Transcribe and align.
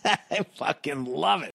I 0.04 0.44
fucking 0.56 1.04
love 1.04 1.42
it. 1.42 1.52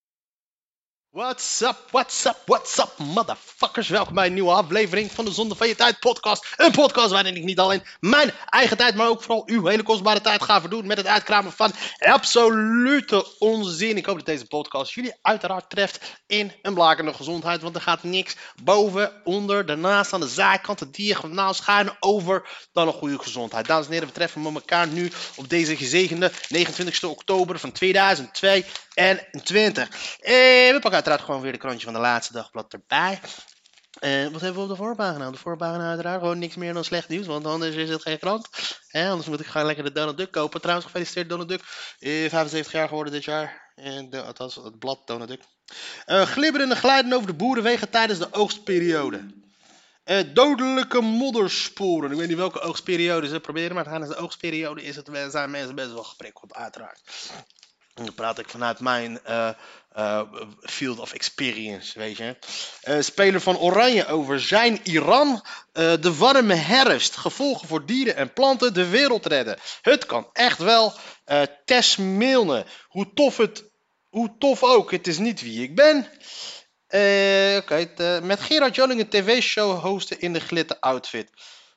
What's 1.16 1.62
up, 1.62 1.76
what's 1.90 2.26
up, 2.26 2.36
what's 2.46 2.78
up, 2.78 2.98
motherfuckers. 2.98 3.88
Welkom 3.88 4.14
bij 4.14 4.26
een 4.26 4.34
nieuwe 4.34 4.50
aflevering 4.50 5.12
van 5.12 5.24
de 5.24 5.32
Zonde 5.32 5.54
van 5.54 5.68
je 5.68 5.74
Tijd 5.74 6.00
podcast. 6.00 6.54
Een 6.56 6.70
podcast 6.70 7.10
waarin 7.10 7.36
ik 7.36 7.44
niet 7.44 7.58
alleen 7.58 7.82
mijn 8.00 8.32
eigen 8.48 8.76
tijd, 8.76 8.94
maar 8.94 9.08
ook 9.08 9.22
vooral 9.22 9.42
uw 9.46 9.66
hele 9.66 9.82
kostbare 9.82 10.20
tijd 10.20 10.42
ga 10.42 10.60
verdoen 10.60 10.86
met 10.86 10.96
het 10.96 11.06
uitkramen 11.06 11.52
van 11.52 11.72
absolute 11.98 13.26
onzin. 13.38 13.96
Ik 13.96 14.06
hoop 14.06 14.16
dat 14.16 14.26
deze 14.26 14.46
podcast 14.46 14.92
jullie 14.92 15.14
uiteraard 15.22 15.70
treft 15.70 16.20
in 16.26 16.52
een 16.62 16.74
blakende 16.74 17.12
gezondheid, 17.12 17.62
want 17.62 17.74
er 17.74 17.80
gaat 17.80 18.02
niks 18.02 18.36
boven, 18.62 19.12
onder, 19.24 19.66
daarnaast 19.66 20.12
aan 20.12 20.20
de 20.20 20.28
zijkanten, 20.28 20.90
diagonaal 20.90 21.54
schuin 21.54 21.96
over 22.00 22.48
dan 22.72 22.86
een 22.86 22.92
goede 22.92 23.18
gezondheid. 23.18 23.66
Dames 23.66 23.86
en 23.86 23.92
heren, 23.92 24.08
we 24.08 24.14
treffen 24.14 24.44
elkaar 24.44 24.86
nu 24.86 25.12
op 25.36 25.48
deze 25.48 25.76
gezegende 25.76 26.32
29 26.48 27.10
oktober 27.10 27.58
van 27.58 27.72
2022. 28.96 29.88
Eh, 30.20 30.32
we 30.32 30.72
pakken 30.72 30.92
uiteraard 30.92 31.20
gewoon 31.20 31.40
weer 31.40 31.52
de 31.52 31.58
krantje 31.58 31.84
van 31.84 31.94
de 31.94 32.00
laatste 32.00 32.32
dagblad 32.32 32.72
erbij. 32.72 33.20
Eh, 33.98 34.28
wat 34.28 34.40
hebben 34.40 34.54
we 34.54 34.60
op 34.60 34.68
de 34.68 34.76
voorpagina? 34.76 35.26
Op 35.26 35.32
de 35.32 35.38
voorpagina 35.38 35.88
uiteraard 35.88 36.20
gewoon 36.20 36.38
niks 36.38 36.56
meer 36.56 36.72
dan 36.72 36.84
slecht 36.84 37.08
nieuws, 37.08 37.26
want 37.26 37.46
anders 37.46 37.74
is 37.74 37.88
het 37.88 38.02
geen 38.02 38.18
krant. 38.18 38.48
Anders 38.90 39.26
moet 39.26 39.40
ik 39.40 39.46
gewoon 39.46 39.66
lekker 39.66 39.84
de 39.84 39.92
Donald 39.92 40.16
Duck 40.16 40.30
kopen. 40.30 40.60
Trouwens, 40.60 40.86
gefeliciteerd 40.86 41.28
Donald 41.28 41.48
Duck. 41.48 41.60
Eh, 41.98 42.10
75 42.10 42.72
jaar 42.72 42.88
geworden 42.88 43.12
dit 43.12 43.24
jaar. 43.24 43.72
En 43.74 44.24
althans, 44.24 44.54
het 44.54 44.78
blad 44.78 45.06
Donald 45.06 45.28
Duck. 45.28 45.42
Eh 46.04 46.22
glibberende 46.22 46.76
glijden 46.76 47.12
over 47.12 47.26
de 47.26 47.34
boerenwegen 47.34 47.90
tijdens 47.90 48.18
de 48.18 48.32
oogstperiode. 48.32 49.26
Eh, 50.04 50.18
dodelijke 50.32 51.00
moddersporen. 51.00 52.10
Ik 52.10 52.16
weet 52.16 52.28
niet 52.28 52.36
welke 52.36 52.60
oogstperiode 52.60 53.28
ze 53.28 53.40
proberen, 53.40 53.74
maar 53.74 53.84
tijdens 53.84 54.08
de 54.08 54.16
oogstperiode 54.16 54.82
is 54.82 54.96
het, 54.96 55.10
zijn 55.30 55.50
mensen 55.50 55.74
best 55.74 55.92
wel 55.92 56.04
geprikkeld, 56.04 56.54
uiteraard. 56.54 57.00
Dan 57.96 58.14
praat 58.14 58.38
ik 58.38 58.48
vanuit 58.48 58.80
mijn 58.80 59.24
eh, 59.24 59.48
eh, 59.92 60.20
field 60.60 60.98
of 60.98 61.12
experience, 61.12 61.98
weet 61.98 62.16
je. 62.16 62.36
Eh, 62.82 63.00
speler 63.00 63.40
van 63.40 63.58
Oranje 63.58 64.06
over 64.06 64.40
zijn 64.40 64.80
Iran. 64.82 65.44
de 65.72 66.14
warme 66.16 66.54
herfst. 66.54 67.16
Gevolgen 67.16 67.68
voor 67.68 67.86
dieren 67.86 68.16
en 68.16 68.32
planten 68.32 68.74
de 68.74 68.88
wereld 68.88 69.26
redden. 69.26 69.58
Het 69.82 70.06
kan 70.06 70.28
echt 70.32 70.58
wel. 70.58 70.94
Tess 71.64 71.96
Milne. 71.96 72.64
Hoe 72.88 73.12
tof 73.14 73.36
het. 73.36 73.64
Hoe 74.08 74.34
tof 74.38 74.62
ook. 74.62 74.90
Het 74.90 75.06
is 75.06 75.18
niet 75.18 75.42
wie 75.42 75.62
ik 75.62 75.74
ben. 75.74 75.96
Oké, 77.58 77.74
het, 77.74 78.24
met 78.24 78.40
Gerard 78.40 78.74
Joling 78.74 79.00
een 79.00 79.08
tv-show 79.08 79.80
hosten 79.80 80.20
in 80.20 80.32
de 80.32 80.40
glitter 80.40 80.76
outfit. 80.80 81.30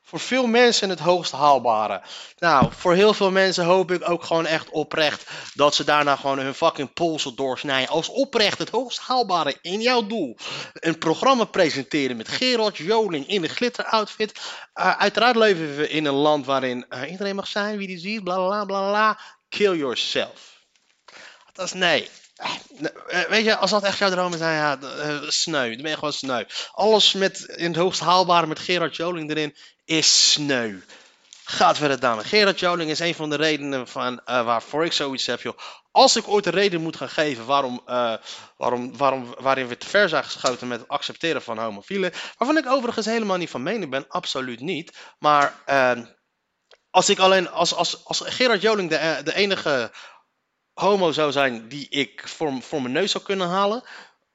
Voor 0.09 0.19
veel 0.19 0.47
mensen 0.47 0.89
het 0.89 0.99
hoogst 0.99 1.31
haalbare. 1.31 2.01
Nou, 2.39 2.71
voor 2.71 2.93
heel 2.93 3.13
veel 3.13 3.31
mensen 3.31 3.65
hoop 3.65 3.91
ik 3.91 4.09
ook 4.09 4.23
gewoon 4.23 4.45
echt 4.45 4.69
oprecht 4.69 5.29
dat 5.53 5.75
ze 5.75 5.83
daarna 5.83 6.15
gewoon 6.15 6.39
hun 6.39 6.53
fucking 6.53 6.93
polsen 6.93 7.35
doorsnijden. 7.35 7.89
Als 7.89 8.09
oprecht 8.09 8.57
het 8.57 8.69
hoogst 8.69 8.99
haalbare 8.99 9.57
in 9.61 9.81
jouw 9.81 10.07
doel. 10.07 10.37
Een 10.73 10.97
programma 10.97 11.43
presenteren 11.43 12.17
met 12.17 12.27
Gerard 12.27 12.77
Joling 12.77 13.27
in 13.27 13.41
de 13.41 13.49
glitter 13.49 13.85
outfit. 13.85 14.39
Uh, 14.75 14.97
uiteraard 14.97 15.35
leven 15.35 15.75
we 15.75 15.89
in 15.89 16.05
een 16.05 16.13
land 16.13 16.45
waarin 16.45 16.85
uh, 16.89 17.11
iedereen 17.11 17.35
mag 17.35 17.47
zijn 17.47 17.77
wie 17.77 17.87
die 17.87 17.99
ziet. 17.99 18.23
Bla 18.23 18.35
bla 18.35 18.65
bla 18.65 18.89
bla. 18.89 19.19
Kill 19.49 19.77
yourself. 19.77 20.57
Dat 21.53 21.65
is 21.65 21.73
nee. 21.73 22.09
Uh, 23.09 23.21
weet 23.29 23.45
je, 23.45 23.55
als 23.55 23.71
dat 23.71 23.83
echt 23.83 23.97
jouw 23.97 24.09
dromen 24.09 24.37
zijn, 24.37 24.55
ja, 24.55 24.79
sneu. 25.27 25.69
Dan 25.69 25.81
ben 25.81 25.91
je 25.91 25.97
gewoon 25.97 26.13
sneu. 26.13 26.43
Alles 26.71 27.13
met 27.13 27.39
in 27.39 27.67
het 27.67 27.75
hoogst 27.75 27.99
haalbare 27.99 28.47
met 28.47 28.59
Gerard 28.59 28.95
Joling 28.95 29.29
erin 29.29 29.55
is 29.85 30.31
sneu. 30.31 30.79
Gaat 31.51 31.77
verder 31.77 31.99
dan. 31.99 32.25
Gerard 32.25 32.59
Joling 32.59 32.89
is 32.89 32.99
een 32.99 33.15
van 33.15 33.29
de 33.29 33.35
redenen 33.35 33.87
van, 33.87 34.13
uh, 34.13 34.45
waarvoor 34.45 34.85
ik 34.85 34.93
zoiets 34.93 35.25
heb. 35.25 35.41
Joh. 35.41 35.57
Als 35.91 36.15
ik 36.15 36.27
ooit 36.27 36.45
een 36.45 36.51
reden 36.51 36.81
moet 36.81 36.95
gaan 36.95 37.09
geven 37.09 37.45
waarom, 37.45 37.81
uh, 37.87 38.13
waarom, 38.57 38.97
waarom, 38.97 39.35
waarin 39.39 39.67
we 39.67 39.77
te 39.77 39.87
ver 39.87 40.09
zijn 40.09 40.23
geschoten 40.23 40.67
met 40.67 40.79
het 40.79 40.87
accepteren 40.87 41.41
van 41.41 41.57
homofielen. 41.57 42.11
Waarvan 42.37 42.57
ik 42.57 42.65
overigens 42.65 43.05
helemaal 43.05 43.37
niet 43.37 43.49
van 43.49 43.63
mening 43.63 43.91
ben. 43.91 44.05
Absoluut 44.07 44.59
niet. 44.59 44.97
Maar 45.19 45.61
uh, 45.67 46.05
als 46.89 47.09
ik 47.09 47.19
alleen, 47.19 47.49
als, 47.49 47.73
als, 47.73 48.05
als 48.05 48.21
Gerard 48.25 48.61
Joling 48.61 48.89
de, 48.89 49.21
de 49.23 49.35
enige 49.35 49.91
homo 50.73 51.11
zou 51.11 51.31
zijn 51.31 51.67
die 51.67 51.89
ik 51.89 52.27
voor, 52.27 52.61
voor 52.61 52.81
mijn 52.81 52.93
neus 52.93 53.11
zou 53.11 53.23
kunnen 53.23 53.47
halen. 53.47 53.83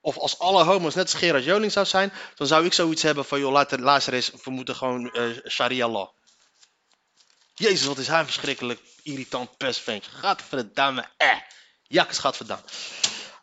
Of 0.01 0.19
als 0.19 0.39
alle 0.39 0.65
homo's 0.65 0.95
net 0.95 1.15
Gerard 1.15 1.45
Joling 1.45 1.73
zou 1.73 1.87
zijn. 1.87 2.13
Dan 2.35 2.47
zou 2.47 2.65
ik 2.65 2.73
zoiets 2.73 3.03
hebben 3.03 3.25
van, 3.25 3.41
joh, 3.41 3.53
laat, 3.53 3.81
luister 3.81 4.15
eens, 4.15 4.33
we 4.45 4.51
moeten 4.51 4.75
gewoon 4.75 5.11
uh, 5.13 5.39
sharia 5.49 5.89
law. 5.89 6.09
Jezus, 7.54 7.87
wat 7.87 7.98
is 7.98 8.06
hij 8.06 8.25
verschrikkelijk 8.25 8.81
irritant 9.03 9.56
pestventje. 9.56 10.10
Gadverdamme, 10.10 11.09
eh. 11.16 11.37
Jakkes, 11.82 12.19
gadverdamme. 12.19 12.65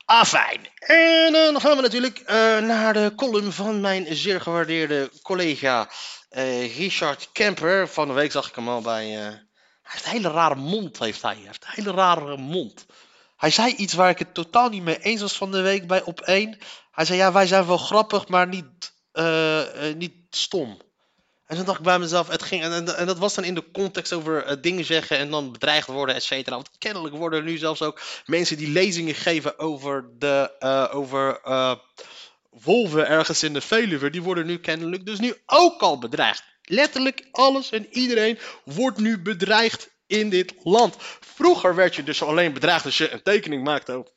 Ah, 0.06 0.24
fijn. 0.24 0.68
En 0.80 1.32
dan 1.32 1.62
gaan 1.62 1.76
we 1.76 1.82
natuurlijk 1.82 2.20
uh, 2.20 2.28
naar 2.58 2.94
de 2.94 3.14
column 3.16 3.52
van 3.52 3.82
mijn 3.82 4.16
zeer 4.16 4.42
gewaardeerde 4.42 5.12
collega 5.22 5.90
uh, 6.32 6.78
Richard 6.78 7.30
Kemper. 7.32 7.88
Van 7.88 8.08
de 8.08 8.14
week 8.14 8.32
zag 8.32 8.50
ik 8.50 8.56
hem 8.56 8.70
al 8.70 8.82
bij... 8.82 9.06
Hij 9.08 9.50
heeft 9.82 10.06
een 10.06 10.12
hele 10.12 10.30
rare 10.30 10.56
mond, 10.56 11.00
heeft 11.00 11.22
hij. 11.22 11.36
Hij 11.36 11.46
heeft 11.46 11.64
een 11.64 11.84
hele 11.84 11.92
rare 11.92 12.38
mond. 12.38 12.86
Hij 13.38 13.50
zei 13.50 13.74
iets 13.76 13.94
waar 13.94 14.10
ik 14.10 14.20
het 14.20 14.34
totaal 14.34 14.70
niet 14.70 14.84
mee 14.84 15.00
eens 15.00 15.22
was 15.22 15.38
van 15.38 15.52
de 15.52 15.62
week 15.62 15.88
bij 15.88 16.04
op 16.04 16.22
1. 16.22 16.58
Hij 16.92 17.06
zei, 17.06 17.18
ja, 17.18 17.32
wij 17.32 17.48
zijn 17.48 17.68
wel 17.68 17.78
grappig, 17.78 18.28
maar 18.28 18.48
niet, 18.48 18.94
niet 19.96 20.14
stom. 20.30 20.82
En 21.52 21.58
toen 21.58 21.66
dacht 21.66 21.80
ik 21.80 21.86
bij 21.86 22.00
mezelf, 22.00 22.28
het 22.28 22.44
ging, 22.44 22.64
en, 22.64 22.96
en, 22.98 23.06
dat 23.06 23.18
was 23.18 23.34
dan 23.34 23.44
in 23.44 23.56
de 23.56 23.72
context 23.72 24.14
over 24.14 24.48
uh, 24.48 24.54
dingen 24.62 24.86
zeggen 24.86 25.18
en 25.18 25.30
dan 25.30 25.52
bedreigd 25.52 25.88
worden, 25.88 26.16
et 26.16 26.24
cetera. 26.24 26.56
Want 26.56 26.70
kennelijk 26.78 27.16
worden 27.16 27.40
er 27.40 27.46
nu 27.46 27.58
zelfs 27.58 27.82
ook 27.82 28.02
mensen 28.26 28.58
die 28.58 28.70
lezingen 28.70 29.16
geven 29.16 29.60
over 29.60 30.06
de, 30.18 30.52
over 30.92 31.40
wolven 32.50 33.08
ergens 33.08 33.44
in 33.44 33.54
de 33.54 33.62
Veluwe, 33.62 34.10
die 34.10 34.22
worden 34.22 34.46
nu 34.46 34.60
kennelijk 34.60 35.06
dus 35.06 35.20
nu 35.20 35.34
ook 35.46 35.82
al 35.82 36.00
bedreigd. 36.00 36.44
Letterlijk 36.62 37.28
alles 37.32 37.70
en 37.72 37.88
iedereen 37.90 38.40
wordt 38.64 38.98
nu 38.98 39.22
bedreigd 39.22 39.90
in 40.08 40.30
dit 40.30 40.54
land. 40.64 40.96
Vroeger 41.20 41.76
werd 41.76 41.96
je 41.96 42.04
dus 42.04 42.24
alleen 42.24 42.54
bedreigd 42.54 42.86
als 42.86 42.98
je 42.98 43.10
een 43.10 43.24
tekening 43.24 43.64
maakte 43.64 43.92
over. 43.92 44.12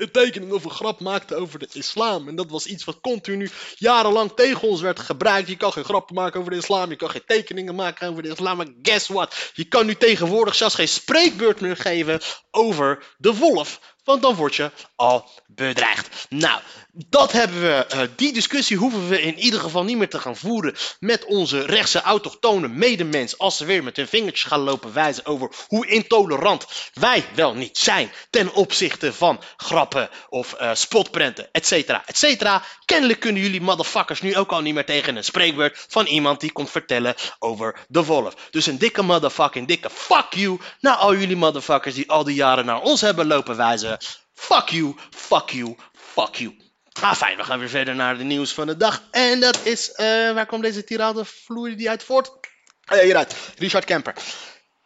Een 0.00 0.10
tekening 0.10 0.52
of 0.52 0.64
een 0.64 0.70
grap 0.70 1.00
maakte 1.00 1.34
over 1.34 1.58
de 1.58 1.68
islam. 1.72 2.28
En 2.28 2.36
dat 2.36 2.50
was 2.50 2.66
iets 2.66 2.84
wat 2.84 3.00
continu 3.00 3.50
jarenlang 3.74 4.32
tegen 4.34 4.68
ons 4.68 4.80
werd 4.80 5.00
gebruikt. 5.00 5.48
Je 5.48 5.56
kan 5.56 5.72
geen 5.72 5.84
grappen 5.84 6.14
maken 6.14 6.40
over 6.40 6.52
de 6.52 6.58
islam. 6.58 6.90
Je 6.90 6.96
kan 6.96 7.10
geen 7.10 7.24
tekeningen 7.26 7.74
maken 7.74 8.08
over 8.08 8.22
de 8.22 8.28
islam. 8.28 8.56
Maar 8.56 8.66
guess 8.82 9.08
what? 9.08 9.50
Je 9.54 9.64
kan 9.64 9.86
nu 9.86 9.94
tegenwoordig 9.94 10.54
zelfs 10.54 10.74
geen 10.74 10.88
spreekbeurt 10.88 11.60
meer 11.60 11.76
geven 11.76 12.20
over 12.50 13.14
de 13.18 13.34
wolf. 13.34 13.80
Want 14.10 14.22
dan 14.22 14.34
word 14.34 14.54
je 14.54 14.70
al 14.96 15.28
bedreigd. 15.46 16.26
Nou, 16.28 16.60
dat 16.92 17.32
hebben 17.32 17.60
we, 17.60 17.86
uh, 17.94 18.00
die 18.16 18.32
discussie 18.32 18.76
hoeven 18.76 19.08
we 19.08 19.22
in 19.22 19.38
ieder 19.38 19.60
geval 19.60 19.84
niet 19.84 19.96
meer 19.96 20.08
te 20.08 20.18
gaan 20.18 20.36
voeren 20.36 20.74
met 21.00 21.24
onze 21.24 21.60
rechtse 21.60 22.00
autochtone 22.00 22.68
medemens. 22.68 23.38
Als 23.38 23.56
ze 23.56 23.64
weer 23.64 23.82
met 23.82 23.96
hun 23.96 24.08
vingertjes 24.08 24.48
gaan 24.48 24.60
lopen 24.60 24.92
wijzen 24.92 25.26
over 25.26 25.50
hoe 25.68 25.86
intolerant 25.86 26.66
wij 26.94 27.24
wel 27.34 27.54
niet 27.54 27.78
zijn. 27.78 28.12
Ten 28.30 28.52
opzichte 28.52 29.12
van 29.12 29.40
grappen 29.56 30.08
of 30.28 30.56
uh, 30.60 30.70
spotprenten, 30.74 31.48
et 31.52 31.66
cetera, 31.66 32.02
et 32.06 32.18
cetera. 32.18 32.62
Kennelijk 32.84 33.20
kunnen 33.20 33.42
jullie 33.42 33.60
motherfuckers 33.60 34.20
nu 34.20 34.36
ook 34.36 34.50
al 34.50 34.60
niet 34.60 34.74
meer 34.74 34.84
tegen 34.84 35.16
een 35.16 35.24
spreekbeurt 35.24 35.86
van 35.88 36.06
iemand 36.06 36.40
die 36.40 36.52
komt 36.52 36.70
vertellen 36.70 37.14
over 37.38 37.84
de 37.88 38.04
wolf. 38.04 38.34
Dus 38.50 38.66
een 38.66 38.78
dikke 38.78 39.02
motherfucking 39.02 39.68
dikke 39.68 39.90
fuck 39.90 40.34
you 40.34 40.60
naar 40.80 40.96
al 40.96 41.14
jullie 41.14 41.36
motherfuckers 41.36 41.94
die 41.94 42.10
al 42.10 42.24
die 42.24 42.34
jaren 42.34 42.64
naar 42.64 42.80
ons 42.80 43.00
hebben 43.00 43.26
lopen 43.26 43.56
wijzen. 43.56 43.98
Fuck 44.34 44.68
you, 44.68 44.94
fuck 45.10 45.50
you, 45.50 45.76
fuck 45.92 46.34
you. 46.34 46.56
Ah, 47.00 47.14
fijn, 47.14 47.36
we 47.36 47.44
gaan 47.44 47.58
weer 47.58 47.68
verder 47.68 47.94
naar 47.94 48.18
de 48.18 48.24
nieuws 48.24 48.52
van 48.52 48.66
de 48.66 48.76
dag. 48.76 49.02
En 49.10 49.40
dat 49.40 49.58
is, 49.62 49.88
uh, 49.88 49.96
waar 50.32 50.46
komt 50.46 50.62
deze 50.62 50.84
tirade, 50.84 51.24
vloeide 51.24 51.76
die 51.76 51.88
uit 51.88 52.04
voort? 52.04 52.30
Uh, 52.92 52.98
hieruit, 52.98 53.34
Richard 53.58 53.84
Kemper. 53.84 54.14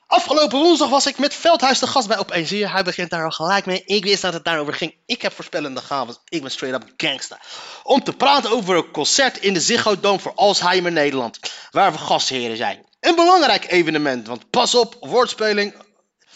Afgelopen 0.06 0.58
woensdag 0.58 0.88
was 0.88 1.06
ik 1.06 1.18
met 1.18 1.34
Veldhuis 1.34 1.78
de 1.78 1.86
gast 1.86 2.08
bij 2.08 2.18
Op 2.18 2.30
1 2.30 2.46
Zier. 2.46 2.72
Hij 2.72 2.84
begint 2.84 3.10
daar 3.10 3.24
al 3.24 3.30
gelijk 3.30 3.66
mee. 3.66 3.82
Ik 3.84 4.04
wist 4.04 4.22
dat 4.22 4.32
het 4.32 4.44
daarover 4.44 4.74
ging. 4.74 4.94
Ik 5.06 5.22
heb 5.22 5.32
voorspellende 5.32 5.80
gaven. 5.80 6.16
Ik 6.28 6.42
ben 6.42 6.50
straight 6.50 6.82
up 6.82 6.92
gangster. 6.96 7.38
Om 7.82 8.04
te 8.04 8.12
praten 8.12 8.50
over 8.50 8.76
een 8.76 8.90
concert 8.90 9.38
in 9.38 9.54
de 9.54 9.60
Ziggo 9.60 10.00
Dome 10.00 10.18
voor 10.18 10.34
Alzheimer 10.34 10.92
Nederland. 10.92 11.38
Waar 11.70 11.92
we 11.92 11.98
gastheren 11.98 12.56
zijn. 12.56 12.86
Een 13.00 13.14
belangrijk 13.14 13.70
evenement, 13.70 14.26
want 14.26 14.50
pas 14.50 14.74
op, 14.74 14.96
woordspeling. 15.00 15.74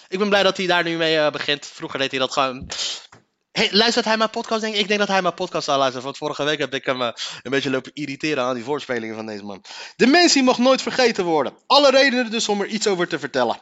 Ik 0.09 0.19
ben 0.19 0.29
blij 0.29 0.43
dat 0.43 0.57
hij 0.57 0.67
daar 0.67 0.85
nu 0.85 0.97
mee 0.97 1.17
uh, 1.17 1.31
begint. 1.31 1.67
Vroeger 1.67 1.99
deed 1.99 2.11
hij 2.11 2.21
dat 2.21 2.33
gewoon 2.33 2.71
Hey, 3.53 3.69
luistert 3.73 4.05
hij 4.05 4.17
mijn 4.17 4.31
podcast? 4.31 4.61
Denk 4.61 4.75
ik? 4.75 4.81
ik 4.81 4.89
denk 4.89 5.01
dat 5.01 5.09
hij 5.09 5.23
mijn 5.23 5.35
podcast 5.35 5.65
zou 5.65 5.79
luisteren. 5.79 6.05
Want 6.05 6.17
vorige 6.17 6.45
week 6.45 6.59
heb 6.59 6.75
ik 6.75 6.87
hem 6.87 7.03
eh, 7.03 7.11
een 7.43 7.51
beetje 7.51 7.71
lopen 7.71 7.91
irriteren 7.95 8.45
aan 8.45 8.55
die 8.55 8.65
voorspelingen 8.65 9.15
van 9.15 9.27
deze 9.27 9.45
man. 9.45 9.65
De 9.97 10.07
mensen 10.07 10.45
mag 10.45 10.59
nooit 10.59 10.83
vergeten 10.83 11.25
worden. 11.25 11.53
Alle 11.67 11.91
redenen 11.91 12.31
dus 12.31 12.49
om 12.49 12.61
er 12.61 12.67
iets 12.67 12.87
over 12.87 13.09
te 13.09 13.19
vertellen. 13.19 13.61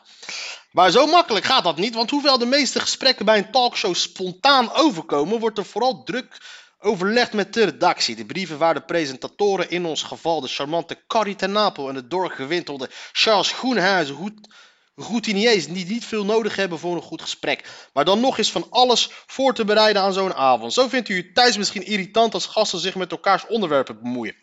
Maar 0.71 0.91
zo 0.91 1.07
makkelijk 1.07 1.45
gaat 1.45 1.65
dat 1.65 1.77
niet, 1.77 1.95
want 1.95 2.11
hoewel 2.11 2.39
de 2.39 2.47
meeste 2.47 2.81
gesprekken 2.81 3.25
bij 3.25 3.39
een 3.39 3.51
talkshow 3.51 3.95
spontaan 3.95 4.73
overkomen, 4.73 5.39
wordt 5.39 5.59
er 5.59 5.65
vooral 5.65 6.03
druk 6.03 6.41
overlegd 6.79 7.33
met 7.33 7.55
de 7.55 7.65
redactie. 7.65 8.17
De 8.17 8.27
brieven 8.27 8.59
waar 8.59 8.75
de 8.75 8.85
presentatoren, 8.85 9.71
in 9.71 9.85
ons 9.85 10.03
geval 10.03 10.41
de 10.41 10.49
charmante 10.49 11.05
Carrie 11.07 11.37
ten 11.37 11.53
Napel 11.53 11.89
en 11.89 11.95
de 11.95 12.07
doorgewintelde 12.07 12.91
Charles 13.13 13.53
Groenhuizen, 13.53 14.15
goed 14.15 14.49
routiniers 14.97 15.67
die 15.67 15.87
niet 15.87 16.05
veel 16.05 16.25
nodig 16.25 16.57
hebben 16.57 16.79
voor 16.79 16.97
een 16.97 17.03
goed 17.03 17.23
gesprek. 17.23 17.89
Maar 17.93 18.05
dan 18.05 18.21
nog 18.21 18.39
eens 18.39 18.51
van 18.51 18.67
alles 18.71 19.11
voor 19.27 19.55
te 19.55 19.65
bereiden 19.65 20.03
aan 20.03 20.13
zo'n 20.13 20.35
avond. 20.35 20.73
Zo 20.73 20.89
vindt 20.89 21.09
u 21.09 21.17
het 21.17 21.35
thuis 21.35 21.57
misschien 21.57 21.87
irritant 21.87 22.35
als 22.35 22.47
gasten 22.47 22.79
zich 22.79 22.95
met 22.95 23.11
elkaars 23.11 23.47
onderwerpen 23.47 24.03
bemoeien. 24.03 24.35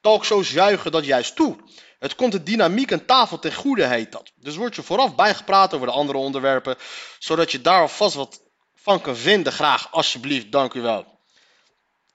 Talkshows 0.00 0.50
juichen 0.50 0.92
dat 0.92 1.04
juist 1.04 1.36
toe. 1.36 1.56
Het 1.98 2.14
komt 2.14 2.32
de 2.32 2.42
dynamiek 2.42 2.90
en 2.90 3.06
tafel 3.06 3.38
ten 3.38 3.54
goede, 3.54 3.86
heet 3.86 4.12
dat. 4.12 4.32
Dus 4.36 4.56
wordt 4.56 4.76
je 4.76 4.82
vooraf 4.82 5.14
bijgepraat 5.14 5.74
over 5.74 5.86
de 5.86 5.92
andere 5.92 6.18
onderwerpen, 6.18 6.76
zodat 7.18 7.52
je 7.52 7.60
daar 7.60 7.80
alvast 7.80 8.14
wat 8.14 8.42
van 8.74 9.00
kan 9.00 9.16
vinden. 9.16 9.52
Graag, 9.52 9.92
alsjeblieft, 9.92 10.52
dank 10.52 10.74
u 10.74 10.80
wel. 10.80 11.18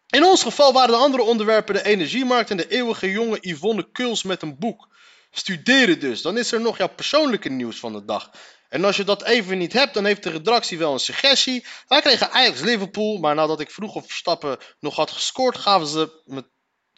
In 0.10 0.24
ons 0.24 0.44
geval 0.44 0.74
waren 0.74 0.94
de 0.96 1.02
andere 1.02 1.24
onderwerpen 1.24 1.74
de 1.74 1.86
energiemarkt 1.86 2.50
en 2.50 2.58
de 2.58 2.68
eeuwige 2.68 3.12
jonge 3.12 3.38
Yvonne 3.42 3.92
Kuls 3.92 4.24
met 4.24 4.42
een 4.42 4.58
boek. 4.60 4.88
Studeren 5.38 6.00
dus, 6.00 6.22
dan 6.22 6.38
is 6.38 6.52
er 6.52 6.62
nog 6.62 6.78
jouw 6.78 6.90
persoonlijke 6.96 7.50
nieuws 7.50 7.80
van 7.80 7.94
de 7.94 8.06
dag. 8.06 8.32
En 8.70 8.86
als 8.86 8.98
je 8.98 9.04
dat 9.04 9.24
even 9.24 9.58
niet 9.58 9.74
hebt, 9.74 9.94
dan 9.94 10.06
heeft 10.06 10.24
de 10.24 10.30
redactie 10.30 10.78
wel 10.78 10.94
een 10.94 11.00
suggestie. 11.00 11.66
Wij 11.88 12.02
kregen 12.02 12.32
Ajax 12.32 12.62
Liverpool, 12.62 13.18
maar 13.18 13.36
nadat 13.36 13.60
ik 13.60 13.72
vroeg 13.72 13.96
of 13.96 14.06
Verstappen 14.06 14.58
nog 14.80 14.96
had 14.96 15.12
gescoord, 15.12 15.58
gaven 15.58 15.88
ze 15.88 16.44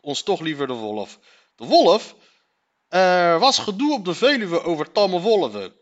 ons 0.02 0.24
toch 0.24 0.40
liever 0.40 0.68
de 0.68 0.74
Wolf. 0.74 1.20
De 1.56 1.66
Wolf? 1.66 2.16
Er 2.88 3.40
was 3.40 3.60
gedoe 3.60 3.94
op 3.94 4.06
de 4.06 4.14
Veluwe 4.14 4.64
over 4.64 4.92
tamme 4.92 5.20
wolven. 5.20 5.76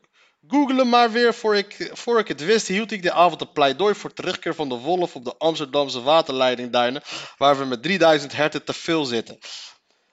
Google 0.48 0.76
hem 0.76 0.90
maar 0.90 1.12
weer, 1.12 1.34
voor 1.34 1.56
ik, 1.56 1.90
voor 1.94 2.20
ik 2.20 2.28
het 2.28 2.46
wist, 2.46 2.68
hield 2.68 2.92
ik 2.92 3.02
de 3.02 3.12
avond 3.12 3.42
een 3.42 3.52
pleidooi 3.52 3.96
voor 3.96 4.14
terugkeer 4.14 4.56
van 4.56 4.70
de 4.70 4.76
wolf 4.76 5.16
op 5.16 5.26
de 5.26 5.38
Amsterdamse 5.38 6.02
waterleidingduinen, 6.02 7.02
waar 7.38 7.58
we 7.58 7.66
met 7.66 7.84
3000 7.84 8.36
herten 8.36 8.64
te 8.64 8.74
veel 8.74 9.06
zitten. 9.06 9.40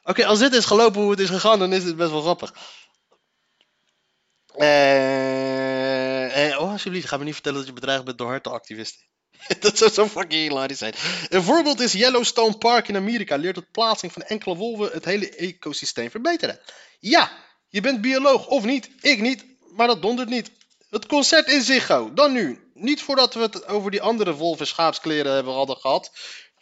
Oké, 0.04 0.26
als 0.26 0.38
dit 0.38 0.52
is 0.52 0.64
gelopen 0.64 1.00
hoe 1.00 1.10
het 1.10 1.20
is 1.20 1.28
gegaan, 1.28 1.58
dan 1.58 1.72
is 1.72 1.84
dit 1.84 1.96
best 1.96 2.10
wel 2.10 2.20
grappig. 2.20 2.54
Eh, 4.54 6.49
eh, 6.50 6.60
oh, 6.60 6.70
alsjeblieft, 6.70 7.08
ga 7.08 7.16
me 7.16 7.25
niet 7.25 7.34
vertellen 7.34 7.58
dat 7.58 7.66
je 7.66 7.72
bedreigd 7.72 8.04
bent 8.04 8.19
door 8.19 8.31
hertenactivisten. 8.31 9.06
dat 9.60 9.78
zou 9.78 9.90
zo 9.90 10.08
fucking 10.08 10.43
hilarisch 10.43 10.78
zijn. 10.78 10.94
Een 11.28 11.43
voorbeeld 11.43 11.81
is 11.81 11.93
Yellowstone 11.93 12.58
Park 12.58 12.88
in 12.88 12.96
Amerika. 12.96 13.37
Leert 13.37 13.54
dat 13.54 13.70
plaatsing 13.70 14.12
van 14.12 14.22
enkele 14.22 14.56
wolven 14.56 14.90
het 14.93 15.04
hele 15.04 15.31
ecosysteem 15.31 16.10
verbeteren. 16.10 16.60
Ja, 17.00 17.32
je 17.69 17.81
bent 17.81 18.00
bioloog 18.00 18.46
of 18.46 18.64
niet, 18.64 18.90
ik 19.00 19.20
niet, 19.20 19.44
maar 19.76 19.87
dat 19.87 20.02
dondert 20.02 20.28
niet. 20.28 20.50
Het 20.90 21.06
concert 21.06 21.48
in 21.48 21.62
Ziggo, 21.62 22.12
dan 22.14 22.32
nu. 22.32 22.70
Niet 22.75 23.02
voordat 23.02 23.34
we 23.34 23.40
het 23.40 23.66
over 23.66 23.90
die 23.90 24.02
andere 24.02 24.34
wolven 24.34 24.66
schaapskleren 24.66 25.32
hebben 25.32 25.52
hadden 25.52 25.76
gehad. 25.76 26.10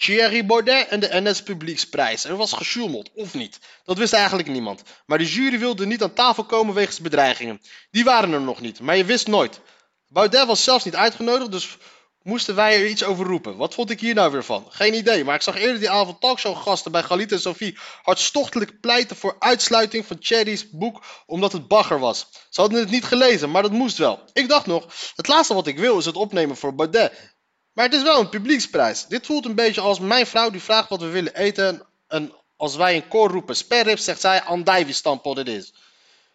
Thierry 0.00 0.46
Baudet 0.46 0.88
en 0.88 1.00
de 1.00 1.20
NS 1.20 1.42
Publieksprijs. 1.42 2.24
Er 2.24 2.36
was 2.36 2.52
gesjoemeld, 2.52 3.10
of 3.14 3.34
niet? 3.34 3.58
Dat 3.84 3.98
wist 3.98 4.12
eigenlijk 4.12 4.48
niemand. 4.48 4.82
Maar 5.06 5.18
de 5.18 5.26
jury 5.26 5.58
wilde 5.58 5.86
niet 5.86 6.02
aan 6.02 6.12
tafel 6.12 6.44
komen 6.44 6.74
wegens 6.74 7.00
bedreigingen. 7.00 7.60
Die 7.90 8.04
waren 8.04 8.32
er 8.32 8.40
nog 8.40 8.60
niet, 8.60 8.80
maar 8.80 8.96
je 8.96 9.04
wist 9.04 9.26
nooit. 9.26 9.60
Baudet 10.08 10.46
was 10.46 10.64
zelfs 10.64 10.84
niet 10.84 10.96
uitgenodigd, 10.96 11.52
dus 11.52 11.76
moesten 12.22 12.54
wij 12.54 12.74
er 12.74 12.86
iets 12.86 13.04
over 13.04 13.26
roepen. 13.26 13.56
Wat 13.56 13.74
vond 13.74 13.90
ik 13.90 14.00
hier 14.00 14.14
nou 14.14 14.32
weer 14.32 14.44
van? 14.44 14.66
Geen 14.68 14.94
idee, 14.94 15.24
maar 15.24 15.34
ik 15.34 15.42
zag 15.42 15.56
eerder 15.56 15.78
die 15.78 15.90
avond 15.90 16.20
talkshow-gasten 16.20 16.92
bij 16.92 17.02
Galit 17.02 17.32
en 17.32 17.40
Sophie 17.40 17.78
hartstochtelijk 18.02 18.80
pleiten 18.80 19.16
voor 19.16 19.36
uitsluiting 19.38 20.06
van 20.06 20.16
Cherry's 20.20 20.70
boek 20.70 21.04
omdat 21.26 21.52
het 21.52 21.68
bagger 21.68 21.98
was. 21.98 22.26
Ze 22.50 22.60
hadden 22.60 22.80
het 22.80 22.90
niet 22.90 23.04
gelezen, 23.04 23.50
maar 23.50 23.62
dat 23.62 23.72
moest 23.72 23.98
wel. 23.98 24.20
Ik 24.32 24.48
dacht 24.48 24.66
nog, 24.66 24.86
het 25.16 25.28
laatste 25.28 25.54
wat 25.54 25.66
ik 25.66 25.78
wil 25.78 25.98
is 25.98 26.04
het 26.04 26.16
opnemen 26.16 26.56
voor 26.56 26.74
Baudet. 26.74 27.38
Maar 27.72 27.84
het 27.84 27.94
is 27.94 28.02
wel 28.02 28.20
een 28.20 28.28
publieksprijs. 28.28 29.06
Dit 29.06 29.26
voelt 29.26 29.44
een 29.44 29.54
beetje 29.54 29.80
als 29.80 29.98
mijn 29.98 30.26
vrouw 30.26 30.50
die 30.50 30.62
vraagt 30.62 30.88
wat 30.88 31.00
we 31.00 31.08
willen 31.08 31.34
eten. 31.34 31.86
En 32.08 32.32
als 32.56 32.76
wij 32.76 32.96
een 32.96 33.08
koor 33.08 33.30
roepen 33.30 33.56
sperrip, 33.56 33.98
zegt 33.98 34.20
zij 34.20 34.42
andijvie 34.42 34.94
stamppot 34.94 35.36
dit 35.36 35.48
is. 35.48 35.72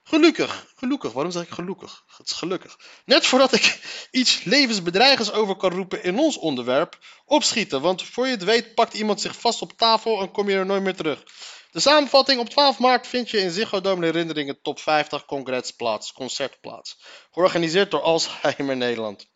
Gelukkig, 0.07 0.73
gelukkig, 0.75 1.11
waarom 1.11 1.31
zeg 1.31 1.43
ik 1.43 1.49
gelukkig? 1.49 2.03
Het 2.17 2.29
is 2.29 2.35
gelukkig. 2.35 2.77
Net 3.05 3.25
voordat 3.25 3.53
ik 3.53 3.79
iets 4.11 4.43
levensbedreigends 4.43 5.31
over 5.31 5.55
kan 5.55 5.71
roepen 5.71 6.03
in 6.03 6.17
ons 6.17 6.37
onderwerp, 6.37 6.97
opschieten. 7.25 7.81
Want 7.81 8.03
voor 8.03 8.25
je 8.25 8.31
het 8.31 8.43
weet 8.43 8.75
pakt 8.75 8.93
iemand 8.93 9.21
zich 9.21 9.39
vast 9.39 9.61
op 9.61 9.77
tafel 9.77 10.21
en 10.21 10.31
kom 10.31 10.49
je 10.49 10.55
er 10.55 10.65
nooit 10.65 10.83
meer 10.83 10.95
terug. 10.95 11.23
De 11.71 11.79
samenvatting 11.79 12.39
op 12.39 12.49
12 12.49 12.79
maart 12.79 13.07
vind 13.07 13.29
je 13.29 13.37
in 13.37 13.51
Ziggo 13.51 13.81
Dome 13.81 14.05
herinneringen 14.05 14.61
top 14.61 14.79
50 14.79 15.25
congressplaats, 15.25 16.13
concertplaats. 16.13 16.97
Georganiseerd 17.31 17.91
door 17.91 18.01
Alzheimer 18.01 18.77
Nederland. 18.77 19.27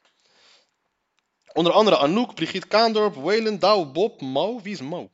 Onder 1.54 1.74
andere 1.74 1.98
Anouk, 1.98 2.36
Brigitte 2.36 2.68
Kaandorp, 2.68 3.16
Waylon, 3.16 3.60
Douwe, 3.60 3.86
Bob, 3.86 4.22
Mo. 4.22 4.62
Wie 4.62 4.74
is 4.74 4.82
Mo? 4.82 5.10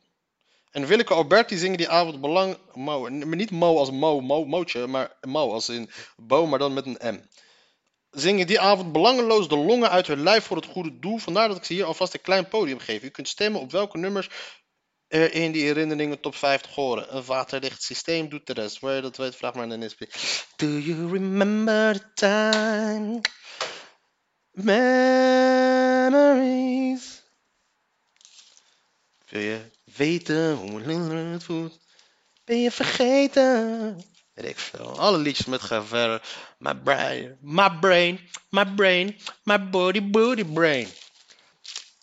En 0.70 0.86
Willeke 0.86 1.14
Alberti 1.14 1.56
zingen 1.56 1.78
die 1.78 1.88
avond 1.88 2.20
belang... 2.20 2.56
Mo, 2.74 3.08
niet 3.08 3.50
Mo 3.50 3.78
als 3.78 3.90
Mo, 3.90 4.20
Mo, 4.20 4.44
Mootje, 4.44 4.86
maar 4.86 5.16
Mo 5.20 5.52
als 5.52 5.68
in 5.68 5.90
Bo, 6.16 6.46
maar 6.46 6.58
dan 6.58 6.72
met 6.72 6.86
een 6.86 7.14
M. 7.14 7.20
Zingen 8.10 8.46
die 8.46 8.60
avond 8.60 8.92
belangeloos 8.92 9.48
de 9.48 9.56
longen 9.56 9.90
uit 9.90 10.06
hun 10.06 10.22
lijf 10.22 10.44
voor 10.44 10.56
het 10.56 10.66
goede 10.66 10.98
doel. 10.98 11.18
Vandaar 11.18 11.48
dat 11.48 11.56
ik 11.56 11.64
ze 11.64 11.72
hier 11.72 11.84
alvast 11.84 12.14
een 12.14 12.20
klein 12.20 12.48
podium 12.48 12.78
geef. 12.78 13.02
U 13.02 13.08
kunt 13.08 13.28
stemmen 13.28 13.60
op 13.60 13.70
welke 13.70 13.98
nummers 13.98 14.28
er 15.08 15.32
in 15.32 15.52
die 15.52 15.64
herinneringen 15.64 16.20
top 16.20 16.34
50 16.34 16.74
horen. 16.74 17.16
Een 17.16 17.24
waterdicht 17.24 17.82
systeem 17.82 18.28
doet 18.28 18.46
de 18.46 18.52
rest. 18.52 18.80
Waar 18.80 18.94
je 18.94 19.00
dat 19.00 19.16
weet, 19.16 19.36
vraag 19.36 19.54
maar 19.54 19.62
aan 19.62 19.80
de 19.80 19.86
NSP. 19.86 20.00
Do 20.56 20.66
you 20.66 21.10
remember 21.12 21.92
the 21.98 22.12
time... 22.14 23.20
Memories. 24.56 24.92
Wil 29.28 29.40
je 29.40 29.60
weten 29.96 30.54
hoe 30.54 30.80
het 30.80 31.44
voelt? 31.44 31.78
Ben 32.44 32.60
je 32.60 32.70
vergeten? 32.70 34.04
Weet 34.34 34.44
ik 34.44 34.58
veel. 34.58 34.98
Alle 34.98 35.18
liedjes 35.18 35.46
met 35.46 35.62
gever. 35.62 36.22
My 36.58 36.74
brain, 36.74 37.36
my 37.40 37.70
brain, 37.80 38.28
my 38.50 38.66
brain, 38.74 39.16
my 39.42 39.68
body, 39.68 40.10
body 40.10 40.44
brain. 40.44 40.88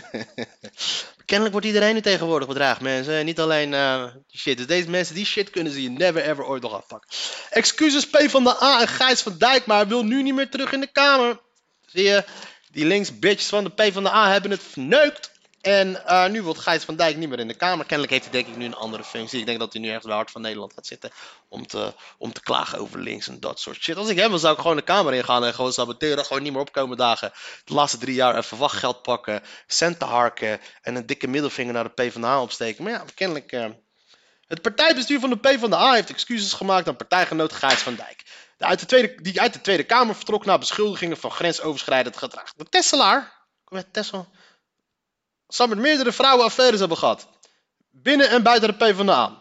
Kennelijk 1.25 1.53
wordt 1.53 1.67
iedereen 1.67 1.95
nu 1.95 2.01
tegenwoordig 2.01 2.49
bedreigd, 2.49 2.81
mensen. 2.81 3.25
Niet 3.25 3.41
alleen 3.41 3.73
uh, 3.73 4.07
shit. 4.37 4.57
Dus 4.57 4.67
deze 4.67 4.91
mensen, 4.91 5.15
die 5.15 5.25
shit 5.25 5.51
kunnen 5.51 5.73
ze 5.73 5.83
je 5.83 5.91
never 5.91 6.23
ever 6.23 6.45
ooit 6.45 6.63
nog 6.63 6.73
afpakken. 6.73 7.11
Excuses 7.51 8.07
P 8.11 8.31
van 8.31 8.45
de 8.45 8.63
A 8.63 8.81
en 8.81 8.89
Gijs 8.89 9.21
van 9.23 9.39
Dijk, 9.39 9.67
maar 9.67 9.89
wil 9.89 10.05
nu 10.05 10.23
niet 10.23 10.35
meer 10.35 10.51
terug 10.51 10.73
in 10.73 10.81
de 10.81 10.93
Kamer. 10.93 11.41
Zie 11.93 12.05
je, 12.05 12.25
die 12.71 12.85
links 12.85 13.19
bitches 13.19 13.49
van 13.49 13.65
de 13.65 13.71
PvdA 13.71 14.31
hebben 14.31 14.51
het 14.51 14.63
verneukt. 14.63 15.31
En 15.61 16.03
uh, 16.07 16.27
nu 16.27 16.43
wil 16.43 16.55
Gijs 16.55 16.85
van 16.85 16.97
Dijk 16.97 17.17
niet 17.17 17.29
meer 17.29 17.39
in 17.39 17.49
de 17.49 17.55
Kamer. 17.55 17.87
Kennelijk 17.87 18.13
heeft 18.13 18.25
hij 18.25 18.33
denk 18.33 18.47
ik 18.47 18.57
nu 18.57 18.65
een 18.65 18.75
andere 18.75 19.05
functie. 19.05 19.41
Ik 19.41 19.47
denk 19.47 19.59
dat 19.59 19.73
hij 19.73 19.83
nu 19.83 19.91
echt 19.91 20.05
bij 20.05 20.15
hart 20.15 20.31
van 20.31 20.41
Nederland 20.41 20.73
gaat 20.73 20.87
zitten. 20.87 21.11
Om 21.49 21.67
te, 21.67 21.95
om 22.19 22.33
te 22.33 22.43
klagen 22.43 22.79
over 22.79 22.99
links 22.99 23.29
en 23.29 23.41
dat 23.41 23.61
soort 23.61 23.83
shit. 23.83 23.97
Als 23.97 24.09
ik 24.09 24.19
hem 24.19 24.31
was, 24.31 24.41
zou 24.41 24.55
ik 24.55 24.61
gewoon 24.61 24.77
de 24.77 24.83
Kamer 24.83 25.15
ingaan 25.15 25.45
en 25.45 25.55
gewoon 25.55 25.73
saboteren. 25.73 26.25
Gewoon 26.25 26.43
niet 26.43 26.53
meer 26.53 26.61
opkomen 26.61 26.97
dagen. 26.97 27.33
De 27.65 27.75
laatste 27.75 27.99
drie 27.99 28.15
jaar 28.15 28.37
even 28.37 28.59
wachtgeld 28.59 29.03
pakken. 29.03 29.43
Centen 29.67 30.07
harken. 30.07 30.61
En 30.83 30.95
een 30.95 31.07
dikke 31.07 31.27
middelvinger 31.27 31.73
naar 31.73 31.85
de 31.85 32.03
PvdA 32.03 32.43
opsteken. 32.43 32.85
Maar 32.85 32.93
ja, 32.93 33.05
kennelijk... 33.15 33.53
Uh, 33.53 33.67
het 34.47 34.63
partijbestuur 34.63 35.21
van 35.21 35.31
de 35.31 35.39
PvdA 35.39 35.93
heeft 35.93 36.11
excuses 36.11 36.53
gemaakt 36.53 36.89
aan 36.89 36.97
partijgenoot 36.97 37.53
Gijs 37.53 37.81
van 37.81 37.95
Dijk 37.95 38.25
uit 38.67 38.81
de 38.81 38.87
tweede, 38.87 39.23
die 39.23 39.41
uit 39.41 39.53
de 39.53 39.61
Tweede 39.61 39.85
Kamer 39.85 40.15
vertrok 40.15 40.45
na 40.45 40.59
beschuldigingen 40.59 41.17
van 41.17 41.31
grensoverschrijdend 41.31 42.17
gedrag. 42.17 42.53
De 42.57 42.69
Tesselaar, 42.69 43.47
met 43.69 43.93
Tessel, 43.93 44.29
zal 45.49 45.67
met 45.67 45.79
meerdere 45.79 46.13
vrouwen 46.13 46.45
affaires 46.45 46.81
hebben 46.81 46.99
gehad. 46.99 47.29
Binnen 47.91 48.31
en 48.31 48.43
buiten 48.43 48.69
de 48.69 48.77
PvdA. 48.77 49.40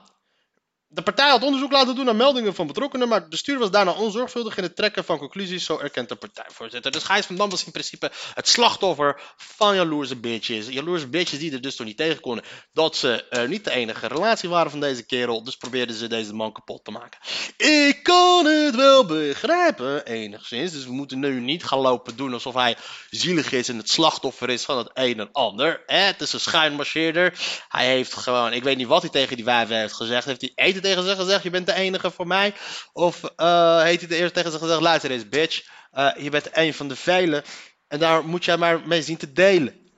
De 0.92 1.02
partij 1.02 1.30
had 1.30 1.44
onderzoek 1.44 1.72
laten 1.72 1.96
doen 1.96 2.06
naar 2.06 2.16
meldingen 2.16 2.56
van 2.56 2.68
betrokkenen, 2.68 3.08
maar 3.08 3.20
het 3.20 3.30
bestuur 3.30 3.60
was 3.60 3.72
daarna 3.72 3.92
onzorgvuldig 3.92 4.58
in 4.58 4.64
het 4.64 4.76
trekken 4.76 5.06
van 5.06 5.18
conclusies, 5.18 5.66
zo 5.66 5.78
erkent 5.78 6.10
de 6.10 6.16
partijvoorzitter. 6.16 6.92
Dus 6.92 7.04
Gijs 7.04 7.26
van 7.26 7.36
Dam 7.36 7.50
was 7.50 7.66
in 7.66 7.72
principe 7.72 8.12
het 8.34 8.48
slachtoffer 8.48 9.22
van 9.38 9.76
jaloerse 9.76 10.16
bitches. 10.16 10.68
Jaloerse 10.68 11.08
bitches 11.08 11.40
die 11.40 11.52
er 11.52 11.62
dus 11.62 11.76
toch 11.76 11.86
niet 11.86 11.98
tegen 11.98 12.20
konden 12.20 12.44
dat 12.74 12.96
ze 12.96 13.26
uh, 13.32 13.48
niet 13.48 13.64
de 13.64 13.72
enige 13.72 14.08
relatie 14.08 14.50
waren 14.50 14.72
van 14.72 14.80
deze 14.80 15.06
kerel, 15.06 15.44
dus 15.44 15.56
probeerden 15.56 15.96
ze 15.96 16.08
deze 16.08 16.34
man 16.34 16.52
kapot 16.52 16.84
te 16.84 16.92
maken. 16.92 17.20
Ik 17.58 18.04
kan 18.04 18.46
het 18.46 18.76
wel 18.76 19.06
begrijpen, 19.06 20.06
enigszins, 20.06 20.72
dus 20.72 20.86
we 20.86 20.92
moeten 20.92 21.20
nu 21.20 21.40
niet 21.40 21.64
gaan 21.64 21.80
lopen 21.80 22.16
doen 22.16 22.34
alsof 22.34 22.54
hij 22.54 22.76
zielig 23.10 23.52
is 23.52 23.70
en 23.70 23.78
het 23.78 23.90
slachtoffer 23.90 24.50
is 24.50 24.64
van 24.64 24.78
het 24.78 24.90
een 24.94 25.20
en 25.20 25.30
ander. 25.32 25.84
Eh, 25.86 26.06
het 26.06 26.22
is 26.22 26.34
een 26.34 26.40
schuinmarcheerder. 26.40 27.40
Hij 27.68 27.86
heeft 27.86 28.14
gewoon, 28.14 28.54
ik 28.54 28.64
weet 28.64 28.78
niet 28.78 28.88
wat 28.88 29.02
hij 29.02 29.12
tegen 29.12 29.36
die 29.36 29.46
wijven 29.46 29.78
heeft 29.80 29.94
gezegd, 29.94 30.26
heeft 30.26 30.42
hij 30.42 30.52
eten 30.56 30.79
tegen 30.82 31.04
ze 31.04 31.16
gezegd, 31.16 31.44
je 31.44 31.50
bent 31.50 31.66
de 31.66 31.74
enige 31.74 32.12
voor 32.12 32.28
mij? 32.28 32.54
Of 32.94 33.24
uh, 33.24 33.30
hij 33.78 33.98
de 33.98 34.16
eerste 34.16 34.34
tegen 34.34 34.52
ze 34.52 34.58
gezegd, 34.58 34.82
luister 34.82 35.12
eens 35.12 35.30
bitch, 35.30 35.68
uh, 35.94 36.12
je 36.18 36.30
bent 36.30 36.50
een 36.52 36.74
van 36.74 36.88
de 36.88 36.96
velen 36.96 37.44
en 37.88 38.00
daar 38.00 38.26
moet 38.26 38.46
jij 38.46 38.58
maar 38.58 38.88
mee 38.88 39.02
zien 39.02 39.18
te 39.18 39.34
delen. 39.34 39.92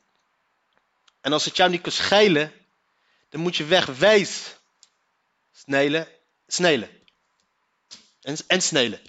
En 1.21 1.33
als 1.33 1.45
het 1.45 1.57
jou 1.57 1.69
niet 1.69 1.81
kan 1.81 1.91
schelen, 1.91 2.51
dan 3.29 3.41
moet 3.41 3.55
je 3.55 3.65
wegwezen. 3.65 4.53
Snelen, 5.51 6.07
snelen. 6.47 6.89
En, 8.21 8.37
en 8.47 8.61
snelen. 8.61 8.99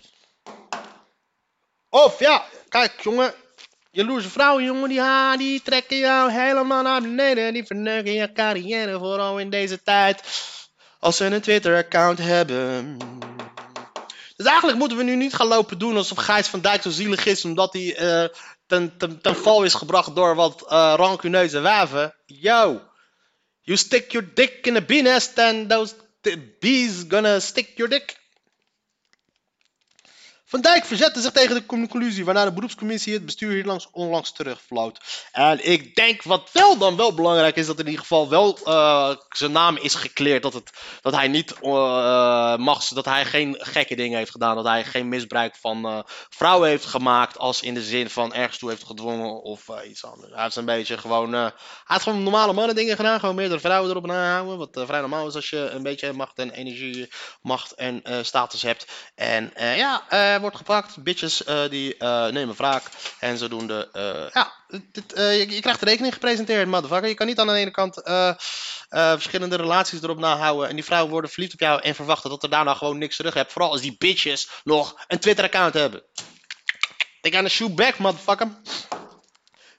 Of 1.88 2.18
ja, 2.18 2.44
kijk 2.68 3.00
jongen. 3.00 3.34
Jaloerse 3.90 4.30
vrouwen, 4.30 4.64
jongen, 4.64 4.88
die, 4.88 5.00
ha, 5.00 5.36
die 5.36 5.62
trekken 5.62 5.98
jou 5.98 6.32
helemaal 6.32 6.82
naar 6.82 7.00
beneden. 7.00 7.52
Die 7.52 7.64
verneuken 7.64 8.12
je 8.12 8.32
carrière, 8.32 8.98
vooral 8.98 9.38
in 9.38 9.50
deze 9.50 9.82
tijd. 9.82 10.22
Als 11.02 11.16
ze 11.16 11.24
een 11.24 11.40
Twitter-account 11.40 12.18
hebben. 12.18 12.98
Dus 14.36 14.46
eigenlijk 14.46 14.78
moeten 14.78 14.96
we 14.96 15.02
nu 15.02 15.16
niet 15.16 15.34
gaan 15.34 15.46
lopen 15.46 15.78
doen 15.78 15.96
alsof 15.96 16.18
Gijs 16.18 16.46
van 16.46 16.60
Dijk 16.60 16.82
zo 16.82 16.90
zielig 16.90 17.26
is. 17.26 17.44
Omdat 17.44 17.72
hij 17.72 17.96
eh, 17.96 18.28
ten, 18.66 18.96
ten, 18.98 19.20
ten 19.20 19.36
val 19.36 19.62
is 19.62 19.74
gebracht 19.74 20.14
door 20.14 20.34
wat 20.34 20.62
uh, 20.64 20.94
rancuneuze 20.96 21.60
waven. 21.60 22.14
Yo, 22.26 22.80
you 23.60 23.78
stick 23.78 24.12
your 24.12 24.30
dick 24.34 24.66
in 24.66 24.76
a 24.76 24.80
bee 24.80 25.02
nest 25.02 25.38
and 25.38 25.68
those 25.70 25.94
bees 26.60 27.04
gonna 27.08 27.40
stick 27.40 27.68
your 27.74 27.90
dick. 27.90 28.16
Van 30.52 30.60
Dijk 30.60 30.84
verzette 30.84 31.20
zich 31.20 31.30
tegen 31.30 31.54
de 31.54 31.66
conclusie, 31.66 32.24
waarna 32.24 32.44
de 32.44 32.52
beroepscommissie 32.52 33.12
het 33.12 33.24
bestuur 33.24 33.52
hier 33.52 33.64
langs 33.64 33.88
onlangs 33.92 34.32
terugvloot. 34.32 35.00
En 35.32 35.70
ik 35.70 35.94
denk 35.94 36.22
wat 36.22 36.48
wel 36.52 36.78
dan 36.78 36.96
wel 36.96 37.14
belangrijk 37.14 37.56
is, 37.56 37.66
dat 37.66 37.78
in 37.78 37.84
ieder 37.84 38.00
geval 38.00 38.28
wel 38.28 38.58
uh, 38.64 39.10
zijn 39.28 39.52
naam 39.52 39.76
is 39.76 39.94
gekleerd. 39.94 40.42
Dat, 40.42 40.52
het, 40.52 40.70
dat 41.02 41.14
hij 41.14 41.28
niet 41.28 41.54
uh, 41.62 42.56
mag, 42.56 42.84
dat 42.84 43.04
hij 43.04 43.24
geen 43.24 43.56
gekke 43.58 43.94
dingen 43.94 44.18
heeft 44.18 44.30
gedaan. 44.30 44.56
Dat 44.56 44.64
hij 44.64 44.84
geen 44.84 45.08
misbruik 45.08 45.56
van 45.60 46.04
vrouwen 46.30 46.68
heeft 46.68 46.84
gemaakt, 46.84 47.38
als 47.38 47.62
in 47.62 47.74
de 47.74 47.82
zin 47.82 48.10
van 48.10 48.34
ergens 48.34 48.58
toe 48.58 48.70
heeft 48.70 48.84
gedwongen 48.84 49.42
of 49.42 49.68
iets 49.88 50.04
anders. 50.04 50.32
Hij 50.32 50.42
heeft 50.42 50.56
een 50.56 50.64
beetje 50.64 50.98
gewoon, 50.98 51.32
hij 51.32 51.52
heeft 51.84 52.02
gewoon 52.02 52.22
normale 52.22 52.52
mannen 52.52 52.74
dingen 52.74 52.96
gedaan, 52.96 53.20
gewoon 53.20 53.34
meerdere 53.34 53.60
vrouwen 53.60 53.90
erop 53.90 54.06
nahouden. 54.06 54.58
Wat 54.58 54.86
vrij 54.86 55.00
normaal 55.00 55.26
is 55.26 55.34
als 55.34 55.50
je 55.50 55.68
een 55.70 55.82
beetje 55.82 56.12
macht 56.12 56.38
en 56.38 56.50
energie, 56.50 57.10
macht 57.42 57.74
en 57.74 58.02
status 58.22 58.62
hebt. 58.62 58.86
En 59.14 59.52
ja, 59.56 60.02
wordt 60.42 60.56
gepakt. 60.56 61.02
Bitches 61.02 61.46
uh, 61.46 61.68
die 61.68 61.94
uh, 61.98 62.26
nemen 62.26 62.54
wraak. 62.54 62.82
En 63.18 63.38
zodoende, 63.38 63.88
uh, 63.92 64.30
ja, 64.32 64.52
dit, 64.92 65.04
je, 65.14 65.46
je, 65.50 65.60
krijgt 65.60 65.80
de 65.80 65.86
rekening 65.86 66.12
gepresenteerd, 66.12 66.68
motherfucker. 66.68 67.08
Je 67.08 67.14
kan 67.14 67.26
niet 67.26 67.38
aan 67.38 67.46
de 67.46 67.52
ene 67.52 67.70
kant 67.70 68.02
verschillende 68.88 69.56
relaties 69.56 70.02
erop 70.02 70.18
nahouden. 70.18 70.68
En 70.68 70.74
die 70.74 70.84
vrouwen 70.84 71.10
worden 71.10 71.30
verliefd 71.30 71.52
op 71.52 71.60
jou 71.60 71.82
en 71.82 71.94
verwachten 71.94 72.30
dat 72.30 72.42
er 72.42 72.50
daarna 72.50 72.74
gewoon 72.74 72.98
niks 72.98 73.16
terug 73.16 73.34
hebt. 73.34 73.52
Vooral 73.52 73.70
als 73.70 73.80
die 73.80 73.96
bitches 73.98 74.48
nog 74.64 74.94
een 75.08 75.18
Twitter-account 75.18 75.74
hebben. 75.74 76.02
Ik 77.20 77.34
ga 77.34 77.38
een 77.38 77.50
shoe 77.50 77.70
back, 77.70 77.98
motherfucker. 77.98 78.48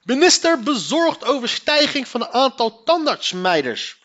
Minister 0.03 0.59
bezorgd 0.59 1.25
over 1.25 1.49
stijging 1.49 2.07
van 2.07 2.21
het 2.21 2.31
aantal 2.31 2.83
tandartsmeiders. 2.83 4.02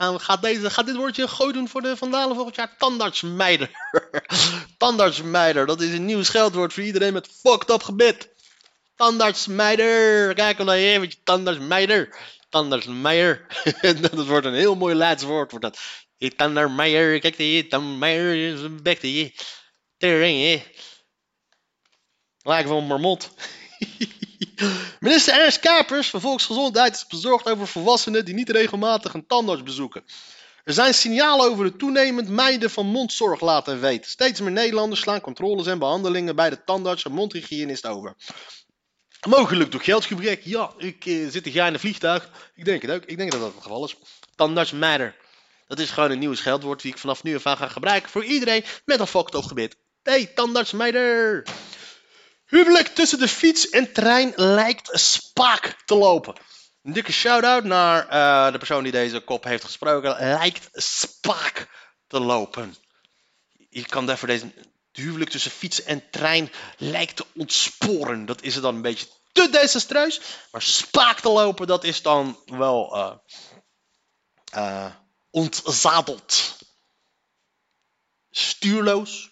Gaan, 0.00 0.20
gaat, 0.20 0.42
deze, 0.42 0.70
gaat 0.70 0.86
dit 0.86 0.96
woordje 0.96 1.28
gooi 1.28 1.52
doen 1.52 1.68
voor 1.68 1.82
de 1.82 1.96
Vandalen 1.96 2.34
volgend 2.34 2.56
jaar? 2.56 2.76
Tandartsmeider. 2.78 3.70
tandartsmeider, 4.78 5.66
dat 5.66 5.80
is 5.80 5.92
een 5.92 6.04
nieuw 6.04 6.22
scheldwoord 6.22 6.72
voor 6.72 6.82
iedereen 6.82 7.12
met 7.12 7.28
fucked 7.42 7.70
up 7.70 7.82
gebit. 7.82 8.28
Tandartsmeider. 8.96 10.34
Kijk 10.34 10.58
hier 10.58 11.00
met 11.00 11.12
je 11.12 11.18
tandartsmeider. 11.24 12.16
Tandartsmeijer. 12.48 13.46
dat 14.00 14.26
wordt 14.26 14.46
een 14.46 14.54
heel 14.54 14.76
mooi 14.76 14.94
Leids 14.94 15.22
woord. 15.22 15.50
Wordt 15.50 15.64
dat. 15.66 15.78
Je 16.16 16.34
tandartsmeijer. 16.34 17.20
Kijk 17.20 17.36
die 17.36 17.66
tandartsmeijer 17.66 18.52
is 18.54 18.82
bek 18.82 19.00
die. 19.00 19.34
Tering, 19.98 20.42
hè. 20.42 20.62
Lijkt 22.42 22.68
wel 22.68 22.78
een 22.78 22.86
marmot. 22.86 23.30
Minister 25.00 25.34
Ernst 25.34 25.60
Kapers 25.60 26.10
van 26.10 26.20
Volksgezondheid 26.20 26.94
is 26.94 27.06
bezorgd 27.06 27.48
over 27.48 27.66
volwassenen 27.66 28.24
die 28.24 28.34
niet 28.34 28.50
regelmatig 28.50 29.14
een 29.14 29.26
tandarts 29.26 29.62
bezoeken. 29.62 30.04
Er 30.64 30.72
zijn 30.72 30.94
signalen 30.94 31.50
over 31.50 31.64
het 31.64 31.78
toenemend 31.78 32.28
mijden 32.28 32.70
van 32.70 32.86
mondzorg 32.86 33.40
laten 33.40 33.80
weten. 33.80 34.10
Steeds 34.10 34.40
meer 34.40 34.50
Nederlanders 34.50 35.00
slaan 35.00 35.20
controles 35.20 35.66
en 35.66 35.78
behandelingen 35.78 36.36
bij 36.36 36.50
de 36.50 36.64
tandarts 36.64 37.04
en 37.04 37.12
mondhygiënist 37.12 37.86
over. 37.86 38.14
Mogelijk 39.28 39.70
door 39.72 39.80
geldgebrek. 39.80 40.40
Ja, 40.44 40.72
ik 40.76 41.04
uh, 41.04 41.30
zit 41.30 41.44
hier 41.44 41.66
in 41.66 41.74
een 41.74 41.80
vliegtuig. 41.80 42.30
Ik 42.54 42.64
denk 42.64 42.82
het 42.82 42.90
ook. 42.90 43.04
Ik 43.04 43.16
denk 43.16 43.30
dat 43.30 43.40
dat 43.40 43.52
het 43.54 43.62
geval 43.62 43.84
is. 43.84 43.96
Tandarts 44.34 44.72
matter. 44.72 45.16
Dat 45.66 45.78
is 45.78 45.90
gewoon 45.90 46.10
een 46.10 46.18
nieuw 46.18 46.34
scheldwoord 46.34 46.82
die 46.82 46.92
ik 46.92 46.98
vanaf 46.98 47.22
nu 47.22 47.36
af 47.36 47.46
aan 47.46 47.56
ga 47.56 47.68
gebruiken 47.68 48.10
voor 48.10 48.24
iedereen 48.24 48.64
met 48.84 49.00
een 49.00 49.06
fucked 49.06 49.34
op 49.34 49.44
gebit. 49.44 49.76
Hey, 50.02 50.26
tandartsmeider! 50.26 51.46
Huwelijk 52.50 52.88
tussen 52.88 53.18
de 53.18 53.28
fiets 53.28 53.68
en 53.68 53.92
trein 53.92 54.32
lijkt 54.36 54.90
spaak 54.92 55.82
te 55.84 55.94
lopen. 55.94 56.34
Een 56.82 56.92
dikke 56.92 57.12
shout-out 57.12 57.64
naar 57.64 58.04
uh, 58.04 58.52
de 58.52 58.58
persoon 58.58 58.82
die 58.82 58.92
deze 58.92 59.20
kop 59.20 59.44
heeft 59.44 59.64
gesproken. 59.64 60.16
Lijkt 60.18 60.68
spaak 60.72 61.68
te 62.06 62.20
lopen. 62.20 62.76
Je 63.68 63.86
kan 63.86 64.06
daarvoor 64.06 64.28
deze 64.28 64.52
huwelijk 64.92 65.30
tussen 65.30 65.50
fiets 65.50 65.82
en 65.82 66.10
trein 66.10 66.52
lijkt 66.76 67.16
te 67.16 67.26
ontsporen. 67.34 68.26
Dat 68.26 68.42
is 68.42 68.54
dan 68.54 68.74
een 68.74 68.82
beetje 68.82 69.06
te 69.32 69.48
desastreus. 69.50 70.20
Maar 70.50 70.62
spaak 70.62 71.20
te 71.20 71.28
lopen, 71.28 71.66
dat 71.66 71.84
is 71.84 72.02
dan 72.02 72.38
wel 72.46 72.96
uh, 72.96 73.16
uh, 74.54 74.92
ontzadeld. 75.30 76.58
Stuurloos. 78.30 79.29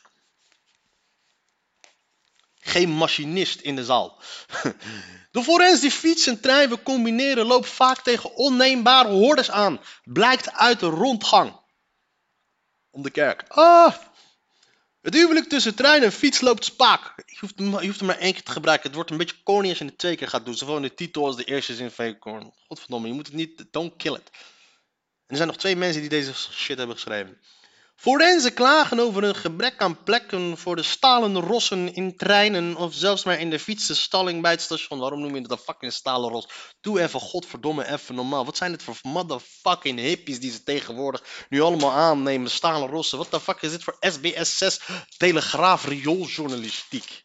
Geen 2.68 2.90
machinist 2.90 3.60
in 3.60 3.76
de 3.76 3.84
zaal. 3.84 4.20
De 5.30 5.42
forens 5.42 5.80
die 5.80 5.90
fiets 5.90 6.26
en 6.26 6.40
trein 6.40 6.82
combineren 6.82 7.46
loopt 7.46 7.68
vaak 7.68 8.00
tegen 8.00 8.34
onneembare 8.34 9.08
hordes 9.08 9.50
aan. 9.50 9.80
Blijkt 10.04 10.52
uit 10.52 10.80
de 10.80 10.87
rondgang. 10.87 11.60
Om 12.90 13.02
de 13.02 13.10
kerk. 13.10 13.44
Ah! 13.48 13.94
Het 15.00 15.14
huwelijk 15.14 15.48
tussen 15.48 15.75
trein 15.75 16.02
en 16.02 16.12
fiets 16.12 16.40
loopt 16.40 16.64
spaak. 16.64 17.12
Je 17.26 17.37
hoeft, 17.40 17.54
je 17.58 17.87
hoeft 17.87 17.98
hem 17.98 18.06
maar 18.06 18.18
één 18.18 18.32
keer 18.32 18.42
te 18.42 18.52
gebruiken. 18.52 18.87
Het 18.87 18.94
wordt 18.94 19.10
een 19.10 19.16
beetje 19.16 19.42
corny 19.42 19.68
als 19.68 19.78
je 19.78 19.84
het 19.84 19.98
twee 19.98 20.16
keer 20.16 20.28
gaat 20.28 20.44
doen. 20.44 20.56
Zo 20.56 20.66
van 20.66 20.82
de 20.82 20.94
titel 20.94 21.25
als 21.26 21.37
de 21.37 21.44
eerste 21.44 21.75
zin 21.75 21.90
van 21.90 22.16
Godverdomme, 22.66 23.08
je 23.08 23.14
moet 23.14 23.26
het 23.26 23.37
niet... 23.37 23.64
Don't 23.70 23.96
kill 23.96 24.14
it. 24.14 24.30
Er 25.26 25.37
zijn 25.37 25.48
nog 25.48 25.56
twee 25.56 25.76
mensen 25.76 26.00
die 26.00 26.10
deze 26.10 26.34
shit 26.34 26.78
hebben 26.78 26.96
geschreven. 26.96 27.40
Forensen 28.00 28.55
klagen 28.55 28.99
over 29.00 29.25
een 29.25 29.35
gebrek 29.35 29.81
aan 29.81 30.02
plekken 30.02 30.59
voor 30.59 30.76
de 30.76 30.83
stalen 30.83 31.40
rossen 31.40 31.95
in 31.95 32.17
treinen 32.17 32.76
of 32.76 32.95
zelfs 32.95 33.25
maar 33.25 33.40
in 33.40 33.50
de 33.50 33.59
fietsenstalling 33.59 34.43
bij 34.43 34.50
het 34.50 34.61
station. 34.61 34.99
Waarom 34.99 35.21
noem 35.21 35.35
je 35.35 35.40
het 35.40 35.50
een 35.50 35.59
fucking 35.59 35.93
stalen 35.93 36.31
ros? 36.31 36.49
Doe 36.81 37.00
even 37.00 37.21
godverdomme 37.21 37.93
even 37.93 38.14
normaal. 38.14 38.45
Wat 38.45 38.57
zijn 38.57 38.71
dit 38.71 38.83
voor 38.83 38.97
motherfucking 39.02 39.99
hippies 39.99 40.40
die 40.40 40.50
ze 40.50 40.62
tegenwoordig 40.62 41.47
nu 41.49 41.61
allemaal 41.61 41.93
aannemen? 41.93 42.50
Stalen 42.50 42.88
rossen. 42.88 43.19
Wat 43.19 43.31
de 43.31 43.40
fuck 43.40 43.62
is 43.62 43.71
dit 43.71 43.85
voor 43.85 43.97
SBS 44.00 44.59
6 44.59 44.81
telegraaf 45.17 45.85
riooljournalistiek? 45.85 47.25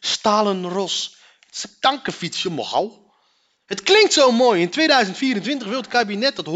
Stalen 0.00 0.68
ros. 0.68 1.16
Het 1.40 1.56
is 1.56 1.64
een 1.64 1.76
kankerfietsje, 1.80 2.50
mogol. 2.50 3.01
Het 3.66 3.82
klinkt 3.82 4.12
zo 4.12 4.32
mooi. 4.32 4.60
In 4.60 4.70
2024 4.70 5.68
wil 5.68 5.76
het 5.76 5.88
kabinet 5.88 6.36
dat 6.36 6.46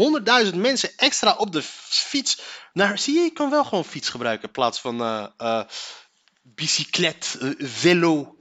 100.000 0.51 0.55
mensen 0.55 0.89
extra 0.97 1.35
op 1.37 1.51
de 1.51 1.61
fiets. 1.63 2.41
Nou, 2.73 2.97
zie 2.97 3.13
je, 3.13 3.19
je 3.19 3.31
kan 3.31 3.49
wel 3.49 3.63
gewoon 3.63 3.85
fiets 3.85 4.09
gebruiken 4.09 4.47
in 4.47 4.53
plaats 4.53 4.79
van 4.79 5.01
uh, 5.01 5.25
uh, 5.37 5.61
bicyclet, 6.41 7.37
uh, 7.41 7.51
velo. 7.57 8.35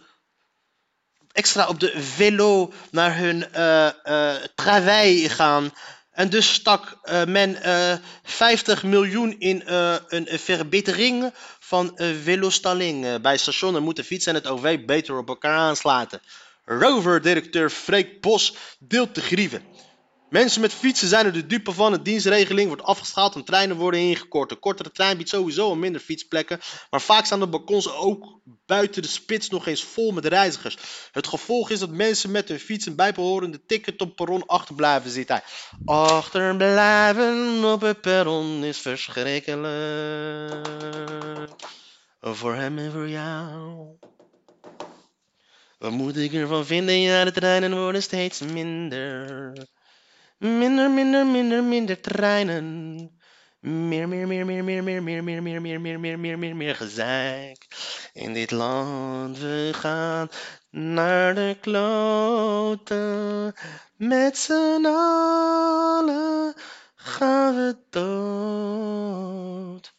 Extra 1.33 1.67
op 1.67 1.81
de 1.81 2.01
velo 2.01 2.73
naar 2.91 3.17
hun 3.17 3.47
travail 4.55 5.29
gaan. 5.29 5.73
En 6.11 6.31
dus 6.31 6.53
stak 6.53 6.99
men 7.27 7.59
50 8.23 8.83
miljoen 8.83 9.39
in 9.39 9.63
een 10.09 10.27
verbetering 10.39 11.33
van 11.61 11.99
velostalling. 12.23 13.21
bij 13.21 13.37
stationen 13.37 13.83
moeten 13.83 14.05
fietsen 14.05 14.35
en 14.35 14.39
het 14.43 14.51
OV 14.51 14.85
beter 14.85 15.19
op 15.19 15.29
elkaar 15.29 15.59
aansluiten. 15.59 16.21
Rover-directeur 16.69 17.71
Freek 17.71 18.21
Bos 18.21 18.57
deelt 18.79 19.15
de 19.15 19.21
grieven. 19.21 19.63
Mensen 20.29 20.61
met 20.61 20.73
fietsen 20.73 21.09
zijn 21.09 21.27
er 21.27 21.33
de 21.33 21.47
dupe 21.47 21.73
van. 21.73 21.93
De 21.93 22.03
dienstregeling 22.03 22.67
wordt 22.69 22.83
afgeschaald 22.83 23.35
en 23.35 23.45
treinen 23.45 23.77
worden 23.77 24.01
ingekort. 24.01 24.51
Een 24.51 24.59
kortere 24.59 24.91
trein 24.91 25.17
biedt 25.17 25.29
sowieso 25.29 25.69
al 25.69 25.77
minder 25.77 26.01
fietsplekken. 26.01 26.61
Maar 26.91 27.01
vaak 27.01 27.25
staan 27.25 27.41
de 27.41 27.47
balkons 27.47 27.93
ook 27.93 28.41
buiten 28.67 29.03
de 29.03 29.09
spits 29.09 29.49
nog 29.49 29.67
eens 29.67 29.85
vol 29.85 30.13
met 30.13 30.25
reizigers. 30.25 30.79
Het 31.13 31.27
gevolg 31.27 31.71
is 31.71 31.79
dat 31.79 31.91
mensen 31.91 32.31
met 32.31 32.49
hun 32.49 32.61
fiets 32.61 32.87
en 32.87 32.97
bijbehorende 32.97 33.65
ticket 33.67 34.01
op 34.01 34.17
perron 34.17 34.47
achterblijven 34.47 35.11
zitten. 35.11 35.43
Achterblijven 35.85 37.65
op 37.65 37.81
het 37.81 38.01
perron 38.01 38.65
is 38.65 38.79
verschrikkelijk. 38.79 39.57
Voor 42.21 42.55
hem 42.55 42.79
en 42.79 42.93
voor 42.93 43.09
jou. 43.09 43.87
Wat 45.79 45.91
moet 45.91 46.17
ik 46.17 46.33
ervan 46.33 46.67
vinden? 46.67 47.01
Ja, 47.01 47.25
de 47.25 47.33
treinen 47.33 47.81
worden 47.81 48.03
steeds 48.03 48.41
minder. 48.41 49.53
Minder, 50.39 50.91
minder, 50.91 51.27
minder, 51.27 51.65
minder 51.65 52.01
treinen. 52.01 53.11
Meer, 53.61 54.09
meer, 54.09 54.27
meer, 54.27 54.47
meer, 54.47 54.65
meer, 54.65 54.83
meer, 54.83 55.03
meer, 55.03 55.23
meer, 55.23 55.43
meer, 55.43 55.63
meer, 55.81 56.01
meer, 56.01 56.19
meer, 56.19 56.39
meer, 56.39 56.57
meer, 56.57 56.77
gezeik. 56.77 57.67
In 58.13 58.33
dit 58.33 58.51
land, 58.51 59.39
we 59.39 59.71
gaan 59.75 60.29
naar 60.71 61.35
de 61.35 61.57
kloten. 61.61 63.55
Met 63.97 64.39
z'n 64.39 64.87
allen 64.87 66.55
gaan 66.95 67.55
we 67.55 67.77
dood. 67.91 69.95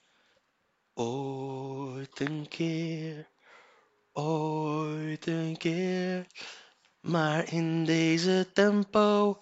Ooit 0.94 2.20
een 2.20 2.46
keer, 2.50 3.28
ooit 4.18 5.28
een 5.28 5.56
keer. 5.58 6.26
Maar 7.02 7.52
in 7.54 7.86
deze 7.86 8.48
tempo 8.54 9.40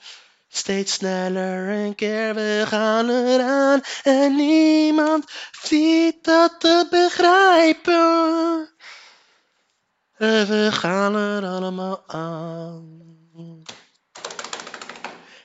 steeds 0.47 0.93
sneller 0.93 1.69
een 1.69 1.95
keer. 1.95 2.33
We 2.35 2.63
gaan 2.65 3.09
eraan 3.09 3.81
en 4.03 4.35
niemand 4.35 5.25
ziet 5.61 6.23
dat 6.23 6.59
te 6.59 6.87
begrijpen. 6.89 8.69
En 10.17 10.47
we 10.47 10.69
gaan 10.71 11.15
er 11.15 11.45
allemaal 11.45 12.03
aan. 12.07 13.03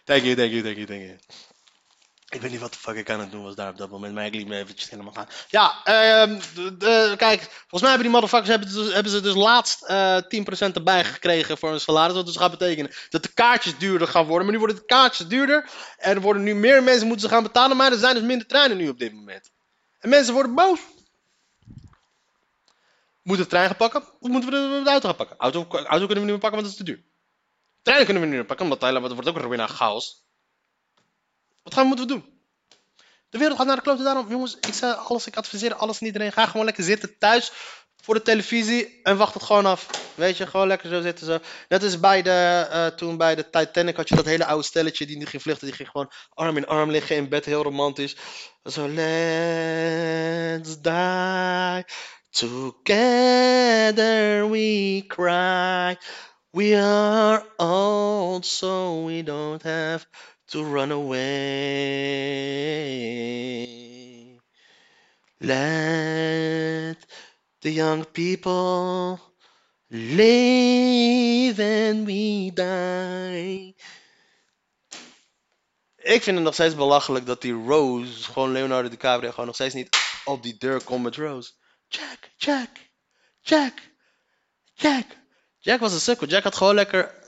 Thank 0.04 0.22
you, 0.22 0.34
thank 0.34 0.50
you, 0.50 0.62
thank 0.62 0.76
you, 0.76 0.87
thank 0.87 1.02
you. 1.02 1.16
Ik 2.30 2.40
weet 2.40 2.50
niet 2.50 2.60
wat 2.60 2.72
de 2.72 2.78
fuck 2.78 2.96
ik 2.96 3.10
aan 3.10 3.20
het 3.20 3.30
doen 3.30 3.42
was 3.42 3.54
daar 3.54 3.70
op 3.70 3.76
dat 3.76 3.90
moment, 3.90 4.14
maar 4.14 4.26
ik 4.26 4.34
liet 4.34 4.46
me 4.46 4.56
eventjes 4.56 4.90
helemaal 4.90 5.12
gaan. 5.12 5.28
Ja, 5.49 5.80
de- 5.84 7.14
kijk, 7.16 7.40
volgens 7.42 7.80
mij 7.80 7.90
hebben 7.90 8.02
die 8.02 8.10
motherfuckers 8.10 8.49
hebben, 8.49 8.68
dus- 9.02 9.12
ze 9.12 9.20
dus 9.20 9.34
laatst 9.34 9.82
eh 9.82 10.16
10% 10.16 10.76
erbij 10.76 11.04
gekregen 11.04 11.58
voor 11.58 11.70
hun 11.70 11.80
salaris. 11.80 12.14
Wat 12.14 12.26
dus 12.26 12.37
gaat 12.37 12.50
betekenen 12.50 12.90
dat 13.08 13.22
de 13.22 13.32
kaartjes 13.32 13.78
duurder 13.78 14.08
gaan 14.08 14.26
worden. 14.26 14.42
Maar 14.44 14.52
nu 14.52 14.58
worden 14.58 14.76
de 14.76 14.84
kaartjes 14.84 15.26
duurder 15.26 15.70
en 15.96 16.14
er 16.14 16.20
worden 16.20 16.42
nu 16.42 16.54
meer 16.54 16.82
mensen 16.82 17.06
moeten 17.06 17.28
ze 17.28 17.34
gaan 17.34 17.42
betalen. 17.42 17.76
Maar 17.76 17.92
er 17.92 17.99
zijn 17.99 18.14
dus 18.14 18.25
minder 18.25 18.46
treinen 18.46 18.76
nu 18.76 18.88
op 18.88 18.99
dit 18.99 19.12
moment. 19.12 19.50
En 19.99 20.08
mensen 20.08 20.34
worden 20.34 20.54
boos. 20.54 20.80
Moeten 23.22 23.44
we 23.44 23.50
de 23.50 23.56
trein 23.56 23.66
gaan 23.66 23.76
pakken 23.76 24.02
of 24.20 24.28
moeten 24.28 24.50
we 24.50 24.82
de, 24.84 24.90
auto 24.90 25.08
gaan 25.08 25.16
pakken? 25.16 25.37
Auto, 25.38 25.64
kunnen 25.66 26.08
we 26.08 26.14
niet 26.14 26.25
meer 26.25 26.38
pakken, 26.38 26.60
want 26.60 26.62
dat 26.62 26.70
is 26.70 26.76
te 26.76 26.84
duur. 26.84 27.02
Treinen 27.82 28.04
kunnen 28.06 28.22
we 28.22 28.28
niet 28.28 28.38
meer 28.38 28.46
pakken, 28.46 28.64
omdat 28.64 28.80
Thailand 28.80 29.12
wordt 29.12 29.28
ook 29.28 29.49
weer 29.49 29.56
naar 29.56 29.68
chaos. 29.68 30.28
Wat 31.62 31.75
gaan 31.75 31.83
we 31.83 31.88
moeten 31.88 32.07
we 32.07 32.12
doen? 32.12 32.38
De 33.29 33.38
wereld 33.38 33.59
gaat 33.59 33.67
naar 33.67 33.76
de 33.76 33.83
klote. 33.83 34.02
Daarom, 34.02 34.29
jongens, 34.29 34.57
ik 34.61 34.75
zei 34.75 34.93
alles, 34.93 35.26
ik 35.26 35.37
adviseer 35.37 35.75
alles 35.75 36.00
en 36.00 36.07
iedereen. 36.07 36.33
Ga 36.33 36.47
gewoon 36.47 36.64
lekker 36.64 36.85
zitten 36.85 37.19
thuis 37.19 37.52
voor 38.02 38.14
de 38.14 38.23
televisie 38.23 39.00
en 39.02 39.17
wacht 39.17 39.35
het 39.35 39.43
gewoon 39.43 39.67
af. 39.67 39.87
Weet 40.14 40.37
je, 40.37 40.47
gewoon 40.47 40.67
lekker 40.67 40.88
zo 40.88 41.00
zitten 41.00 41.26
zo. 41.26 41.38
Net 41.69 41.83
als 41.83 42.00
bij 42.00 42.23
de, 42.23 42.67
eh, 42.71 42.87
toen 42.87 43.17
bij 43.17 43.35
de 43.35 43.50
Titanic 43.50 43.97
had 43.97 44.09
je 44.09 44.14
dat 44.14 44.25
hele 44.25 44.45
oude 44.45 44.64
stelletje 44.64 45.07
die 45.07 45.17
niet 45.17 45.29
ging 45.29 45.43
vluchten. 45.43 45.67
Die 45.67 45.76
ging 45.76 45.88
gewoon 45.88 46.12
arm 46.29 46.57
in 46.57 46.67
arm 46.67 46.90
liggen 46.90 47.17
in 47.17 47.29
bed, 47.29 47.45
heel 47.45 47.62
romantisch. 47.62 48.17
Zo, 48.64 48.88
let's 48.88 50.81
die. 50.81 51.85
Together 52.31 52.90
we 54.50 55.05
cry. 55.07 55.99
We 56.50 56.76
are 56.76 57.45
old, 57.57 58.47
so 58.47 59.05
we 59.05 59.23
don't 59.23 59.62
have 59.62 60.07
to 60.50 60.64
run 60.64 60.90
away. 60.90 61.19
Let 65.38 66.97
the 67.61 67.73
young 67.73 68.04
people 68.04 69.21
live 69.90 71.59
and 71.61 72.07
we 72.07 72.50
die. 72.54 73.75
Ik 75.97 76.23
vind 76.23 76.37
het 76.37 76.45
nog 76.45 76.54
steeds 76.54 76.75
belachelijk 76.75 77.26
dat 77.26 77.40
die 77.40 77.52
Rose, 77.52 78.23
gewoon 78.23 78.52
Leonardo 78.52 78.88
DiCaprio, 78.88 79.30
gewoon 79.30 79.47
nog 79.47 79.54
steeds 79.54 79.75
niet 79.75 79.88
op 80.25 80.42
die 80.42 80.57
deur 80.59 80.83
komt 80.85 81.02
met 81.02 81.16
Rose. 81.16 81.52
Jack, 81.88 82.30
Jack, 82.37 82.69
Jack, 83.40 83.73
Jack. 84.75 85.07
Jack 85.59 85.80
was 85.80 85.92
een 85.92 86.00
sukkel. 86.00 86.26
Jack 86.26 86.42
had 86.42 86.57
gewoon 86.57 86.75
lekker 86.75 87.20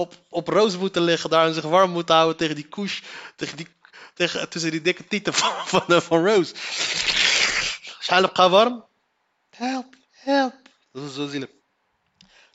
op, 0.00 0.14
op 0.28 0.48
Rose 0.48 0.78
moeten 0.78 1.02
liggen 1.02 1.30
daar 1.30 1.46
en 1.46 1.54
zich 1.54 1.64
warm 1.64 1.90
moeten 1.90 2.14
houden 2.14 2.36
tegen 2.36 2.54
die 2.54 2.68
couche, 2.68 3.02
tegen 3.36 3.56
die, 3.56 3.66
tegen, 4.14 4.48
tussen 4.48 4.70
die 4.70 4.82
dikke 4.82 5.06
tieten 5.06 5.34
van, 5.34 5.52
van, 5.66 6.02
van 6.02 6.26
Rose. 6.26 6.54
Schijnlijk 7.98 8.36
ga 8.36 8.50
warm. 8.50 8.84
Help, 9.50 9.94
help. 10.10 10.54
Dat 10.92 11.02
is 11.02 11.14
zo 11.14 11.28
zielig. 11.28 11.48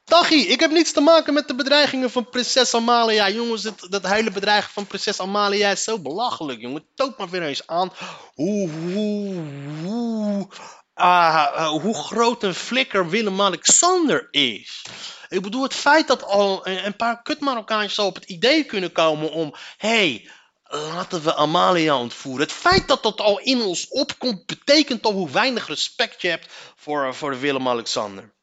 Tachi, 0.03 0.47
ik 0.47 0.59
heb 0.59 0.71
niets 0.71 0.91
te 0.91 1.01
maken 1.01 1.33
met 1.33 1.47
de 1.47 1.55
bedreigingen 1.55 2.11
van 2.11 2.29
prinses 2.29 2.73
Amalia. 2.73 3.29
Jongens, 3.29 3.63
het, 3.63 3.87
dat 3.89 4.07
hele 4.07 4.31
bedreigen 4.31 4.71
van 4.71 4.87
prinses 4.87 5.19
Amalia 5.19 5.69
is 5.69 5.83
zo 5.83 5.99
belachelijk, 5.99 6.61
jongen. 6.61 6.85
Toop 6.95 7.17
maar 7.17 7.29
weer 7.29 7.43
eens 7.43 7.67
aan 7.67 7.91
hoe, 8.33 8.69
hoe, 8.69 9.43
hoe, 9.83 10.47
ah, 10.93 11.53
ah, 11.53 11.81
hoe 11.81 11.95
groot 11.95 12.43
een 12.43 12.53
flikker 12.53 13.09
Willem-Alexander 13.09 14.27
is. 14.31 14.85
Ik 15.29 15.41
bedoel, 15.41 15.63
het 15.63 15.73
feit 15.73 16.07
dat 16.07 16.23
al 16.23 16.67
een, 16.67 16.95
paar 16.95 17.21
kut 17.21 17.39
Marokkaantjes 17.39 17.99
op 17.99 18.15
het 18.15 18.25
idee 18.25 18.63
kunnen 18.63 18.91
komen 18.91 19.31
om... 19.31 19.55
hey, 19.77 20.29
laten 20.69 21.23
we 21.23 21.35
Amalia 21.35 21.97
ontvoeren. 21.99 22.43
Het 22.43 22.55
feit 22.55 22.87
dat 22.87 23.03
dat 23.03 23.21
al 23.21 23.39
in 23.39 23.61
ons 23.61 23.87
opkomt, 23.87 24.45
betekent 24.45 25.05
al 25.05 25.11
hoe 25.11 25.29
weinig 25.29 25.67
respect 25.67 26.21
je 26.21 26.27
hebt 26.27 26.53
voor, 26.75 27.15
voor 27.15 27.39
Willem-Alexander. 27.39 28.33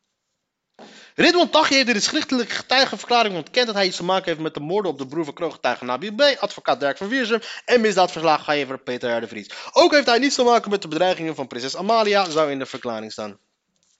Ridwan 1.14 1.50
Taghi 1.50 1.74
heeft 1.74 1.88
in 1.88 1.94
de 1.94 2.00
schriftelijke 2.00 2.54
getuigenverklaring 2.54 3.36
ontkend 3.36 3.66
dat 3.66 3.74
hij 3.74 3.86
iets 3.86 3.96
te 3.96 4.04
maken 4.04 4.24
heeft 4.24 4.40
met 4.40 4.54
de 4.54 4.60
moorden 4.60 4.90
op 4.90 4.98
de 4.98 5.06
broer 5.06 5.24
van 5.24 5.34
kroongetuige 5.34 5.84
Nabil 5.84 6.14
B., 6.14 6.20
advocaat 6.38 6.80
Dirk 6.80 6.96
van 6.96 7.08
Wiersum 7.08 7.40
en 7.64 7.80
misdaadverslaggever 7.80 8.78
Peter 8.78 9.16
R. 9.16 9.20
de 9.20 9.28
Vries. 9.28 9.50
Ook 9.72 9.92
heeft 9.92 10.06
hij 10.06 10.18
niets 10.18 10.34
te 10.34 10.42
maken 10.42 10.70
met 10.70 10.82
de 10.82 10.88
bedreigingen 10.88 11.34
van 11.34 11.46
prinses 11.46 11.76
Amalia, 11.76 12.30
zou 12.30 12.50
in 12.50 12.58
de 12.58 12.66
verklaring 12.66 13.12
staan. 13.12 13.38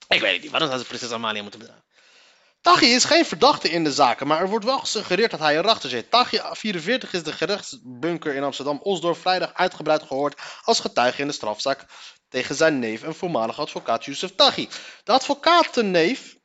Ik 0.08 0.20
weet 0.20 0.32
het 0.32 0.42
niet, 0.42 0.50
waarom 0.50 0.68
zou 0.68 0.80
ze 0.80 0.86
prinses 0.86 1.10
Amalia 1.10 1.42
moeten 1.42 1.60
bedreigen? 1.60 1.90
Taghi 2.62 2.94
is 2.94 3.04
geen 3.04 3.24
verdachte 3.24 3.70
in 3.70 3.84
de 3.84 3.92
zaken, 3.92 4.26
maar 4.26 4.40
er 4.40 4.48
wordt 4.48 4.64
wel 4.64 4.78
gesuggereerd 4.78 5.30
dat 5.30 5.40
hij 5.40 5.58
erachter 5.58 5.90
zit. 5.90 6.10
Taghi, 6.10 6.38
44, 6.52 7.12
is 7.12 7.22
de 7.22 7.32
gerechtsbunker 7.32 8.34
in 8.34 8.42
Amsterdam-Osdorp 8.42 9.16
vrijdag 9.16 9.54
uitgebreid 9.54 10.02
gehoord 10.02 10.40
als 10.62 10.80
getuige 10.80 11.20
in 11.20 11.26
de 11.26 11.32
strafzaak 11.32 11.86
tegen 12.28 12.54
zijn 12.54 12.78
neef 12.78 13.02
en 13.02 13.14
voormalige 13.14 13.60
advocaat 13.60 14.04
Youssef 14.04 14.34
Taghi. 14.34 14.68
De 15.04 15.12
advocatenneef 15.12 16.36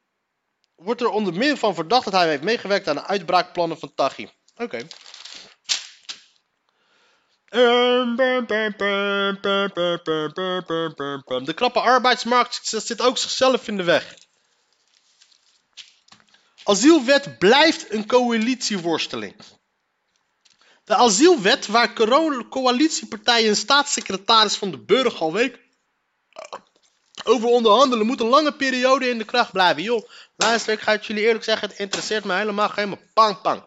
wordt 0.75 1.01
er 1.01 1.10
onder 1.10 1.34
meer 1.34 1.58
van 1.58 1.75
verdacht 1.75 2.03
dat 2.03 2.13
hij 2.13 2.27
heeft 2.27 2.43
meegewerkt 2.43 2.88
aan 2.88 2.95
de 2.95 3.06
uitbraakplannen 3.06 3.80
van 3.80 3.93
Taghi. 3.95 4.30
Oké. 4.56 4.88
De 11.45 11.53
krappe 11.56 11.80
arbeidsmarkt 11.80 12.60
zit 12.63 13.01
ook 13.01 13.17
zichzelf 13.17 13.67
in 13.67 13.77
de 13.77 13.84
weg. 13.84 14.15
Asielwet 16.67 17.38
blijft 17.38 17.91
een 17.91 18.08
coalitieworsteling. 18.08 19.36
De 20.84 20.95
asielwet, 20.95 21.67
waar 21.67 21.93
coalitiepartijen 22.49 23.49
en 23.49 23.56
staatssecretaris 23.56 24.56
van 24.56 24.71
de 24.71 24.77
Burger 24.77 25.19
al 25.19 25.34
week 25.34 25.60
over 27.23 27.49
onderhandelen, 27.49 28.06
moet 28.06 28.19
een 28.19 28.27
lange 28.27 28.53
periode 28.53 29.10
in 29.10 29.17
de 29.17 29.23
kracht 29.23 29.51
blijven. 29.51 29.84
Joh, 29.84 30.10
luister, 30.36 30.73
ik 30.73 30.80
ga 30.80 30.91
het 30.91 31.06
jullie 31.06 31.23
eerlijk 31.23 31.43
zeggen, 31.43 31.69
het 31.69 31.80
interesseert 31.80 32.23
me 32.23 32.34
helemaal 32.34 32.69
geen 32.69 32.99
pang 33.13 33.41
pang. 33.41 33.63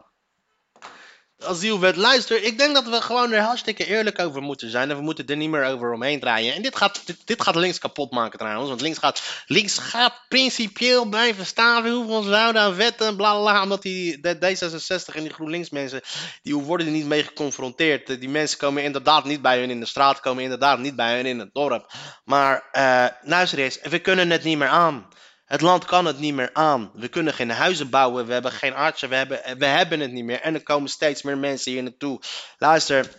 Asielwet, 1.44 1.96
luister, 1.96 2.42
ik 2.42 2.58
denk 2.58 2.74
dat 2.74 2.88
we 2.88 3.00
gewoon 3.00 3.32
er 3.32 3.40
hartstikke 3.40 3.86
eerlijk 3.86 4.18
over 4.18 4.42
moeten 4.42 4.70
zijn. 4.70 4.90
En 4.90 4.96
we 4.96 5.02
moeten 5.02 5.26
er 5.26 5.36
niet 5.36 5.50
meer 5.50 5.64
over 5.64 5.92
omheen 5.92 6.20
draaien. 6.20 6.54
En 6.54 6.62
dit 6.62 6.76
gaat, 6.76 7.02
dit, 7.24 7.42
gaat 7.42 7.54
links 7.54 7.78
kapot 7.78 8.10
maken 8.10 8.38
trouwens. 8.38 8.68
Want 8.68 8.80
links 8.80 8.98
gaat, 8.98 9.22
links 9.46 9.78
gaat 9.78 10.24
principieel 10.28 11.04
blijven 11.04 11.46
staan. 11.46 11.88
Hoeveel 11.88 12.22
zouden 12.22 12.62
aan 12.62 12.76
wetten, 12.76 13.16
bla 13.16 13.38
bla. 13.38 13.62
Omdat 13.62 13.82
die 13.82 14.20
de 14.20 14.36
D66 14.36 15.14
en 15.14 15.22
die 15.22 15.32
GroenLinks 15.32 15.70
mensen, 15.70 16.00
die 16.42 16.56
worden 16.56 16.86
er 16.86 16.92
niet 16.92 17.06
mee 17.06 17.22
geconfronteerd. 17.22 18.20
Die 18.20 18.28
mensen 18.28 18.58
komen 18.58 18.82
inderdaad 18.82 19.24
niet 19.24 19.42
bij 19.42 19.58
hun 19.58 19.70
in 19.70 19.80
de 19.80 19.86
straat, 19.86 20.20
komen 20.20 20.42
inderdaad 20.42 20.78
niet 20.78 20.96
bij 20.96 21.16
hun 21.16 21.26
in 21.26 21.38
het 21.38 21.50
dorp. 21.52 21.92
Maar, 22.24 22.68
eh, 22.72 23.06
luister 23.22 23.58
eens, 23.58 23.78
we 23.82 23.98
kunnen 23.98 24.30
het 24.30 24.44
niet 24.44 24.58
meer 24.58 24.68
aan. 24.68 25.08
Het 25.50 25.60
land 25.60 25.84
kan 25.84 26.04
het 26.04 26.18
niet 26.18 26.34
meer 26.34 26.50
aan. 26.52 26.90
We 26.94 27.08
kunnen 27.08 27.34
geen 27.34 27.50
huizen 27.50 27.90
bouwen, 27.90 28.26
we 28.26 28.32
hebben 28.32 28.52
geen 28.52 28.74
artsen, 28.74 29.08
we 29.08 29.14
hebben, 29.14 29.58
we 29.58 29.66
hebben 29.66 30.00
het 30.00 30.12
niet 30.12 30.24
meer. 30.24 30.40
En 30.40 30.54
er 30.54 30.62
komen 30.62 30.88
steeds 30.88 31.22
meer 31.22 31.38
mensen 31.38 31.72
hier 31.72 31.82
naartoe. 31.82 32.20
Luister, 32.58 33.10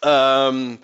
ehm, 0.00 0.76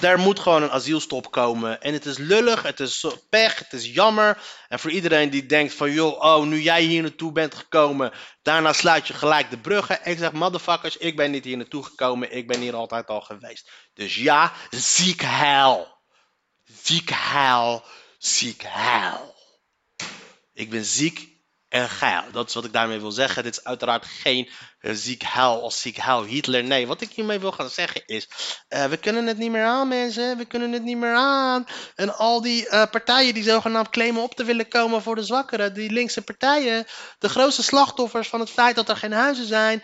er 0.00 0.18
moet 0.18 0.38
gewoon 0.38 0.62
een 0.62 0.70
asielstop 0.70 1.30
komen. 1.30 1.80
En 1.80 1.92
het 1.92 2.06
is 2.06 2.18
lullig, 2.18 2.62
het 2.62 2.80
is 2.80 3.06
pech, 3.28 3.58
het 3.58 3.72
is 3.72 3.86
jammer. 3.86 4.38
En 4.68 4.78
voor 4.78 4.90
iedereen 4.90 5.30
die 5.30 5.46
denkt 5.46 5.74
van, 5.74 5.92
joh, 5.92 6.20
oh, 6.20 6.44
nu 6.44 6.60
jij 6.60 6.82
hier 6.82 7.02
naartoe 7.02 7.32
bent 7.32 7.54
gekomen, 7.54 8.12
daarna 8.42 8.72
sluit 8.72 9.06
je 9.06 9.14
gelijk 9.14 9.50
de 9.50 9.58
bruggen. 9.58 9.98
Ik 10.04 10.18
zeg, 10.18 10.32
motherfuckers, 10.32 10.96
ik 10.96 11.16
ben 11.16 11.30
niet 11.30 11.44
hier 11.44 11.56
naartoe 11.56 11.84
gekomen, 11.84 12.36
ik 12.36 12.46
ben 12.46 12.60
hier 12.60 12.74
altijd 12.74 13.06
al 13.06 13.20
geweest. 13.20 13.70
Dus 13.94 14.14
ja, 14.14 14.52
ziek 14.70 15.22
heil. 15.22 15.98
Ziek 16.82 17.10
heil, 17.14 17.84
ziek 18.18 18.62
heil. 18.66 19.34
Ik 20.54 20.70
ben 20.70 20.84
ziek 20.84 21.34
en 21.68 21.88
geil. 21.88 22.22
Dat 22.32 22.48
is 22.48 22.54
wat 22.54 22.64
ik 22.64 22.72
daarmee 22.72 23.00
wil 23.00 23.10
zeggen. 23.10 23.42
Dit 23.42 23.56
is 23.56 23.64
uiteraard 23.64 24.04
geen 24.06 24.48
uh, 24.80 24.92
ziek 24.94 25.22
hel 25.22 25.62
als 25.62 25.80
ziek 25.80 25.96
hel 25.96 26.24
Hitler. 26.24 26.64
Nee, 26.64 26.86
wat 26.86 27.00
ik 27.00 27.10
hiermee 27.10 27.38
wil 27.38 27.52
gaan 27.52 27.68
zeggen 27.68 28.02
is... 28.06 28.28
Uh, 28.68 28.84
we 28.84 28.96
kunnen 28.96 29.26
het 29.26 29.38
niet 29.38 29.50
meer 29.50 29.64
aan, 29.64 29.88
mensen. 29.88 30.36
We 30.36 30.44
kunnen 30.44 30.72
het 30.72 30.82
niet 30.82 30.96
meer 30.96 31.14
aan. 31.14 31.66
En 31.94 32.16
al 32.16 32.40
die 32.40 32.66
uh, 32.66 32.82
partijen 32.90 33.34
die 33.34 33.42
zogenaamd 33.42 33.88
claimen 33.88 34.22
op 34.22 34.34
te 34.34 34.44
willen 34.44 34.68
komen 34.68 35.02
voor 35.02 35.14
de 35.14 35.22
zwakkeren... 35.22 35.74
die 35.74 35.90
linkse 35.90 36.22
partijen... 36.22 36.86
de 37.18 37.28
grootste 37.28 37.62
slachtoffers 37.62 38.28
van 38.28 38.40
het 38.40 38.50
feit 38.50 38.74
dat 38.74 38.88
er 38.88 38.96
geen 38.96 39.12
huizen 39.12 39.46
zijn... 39.46 39.82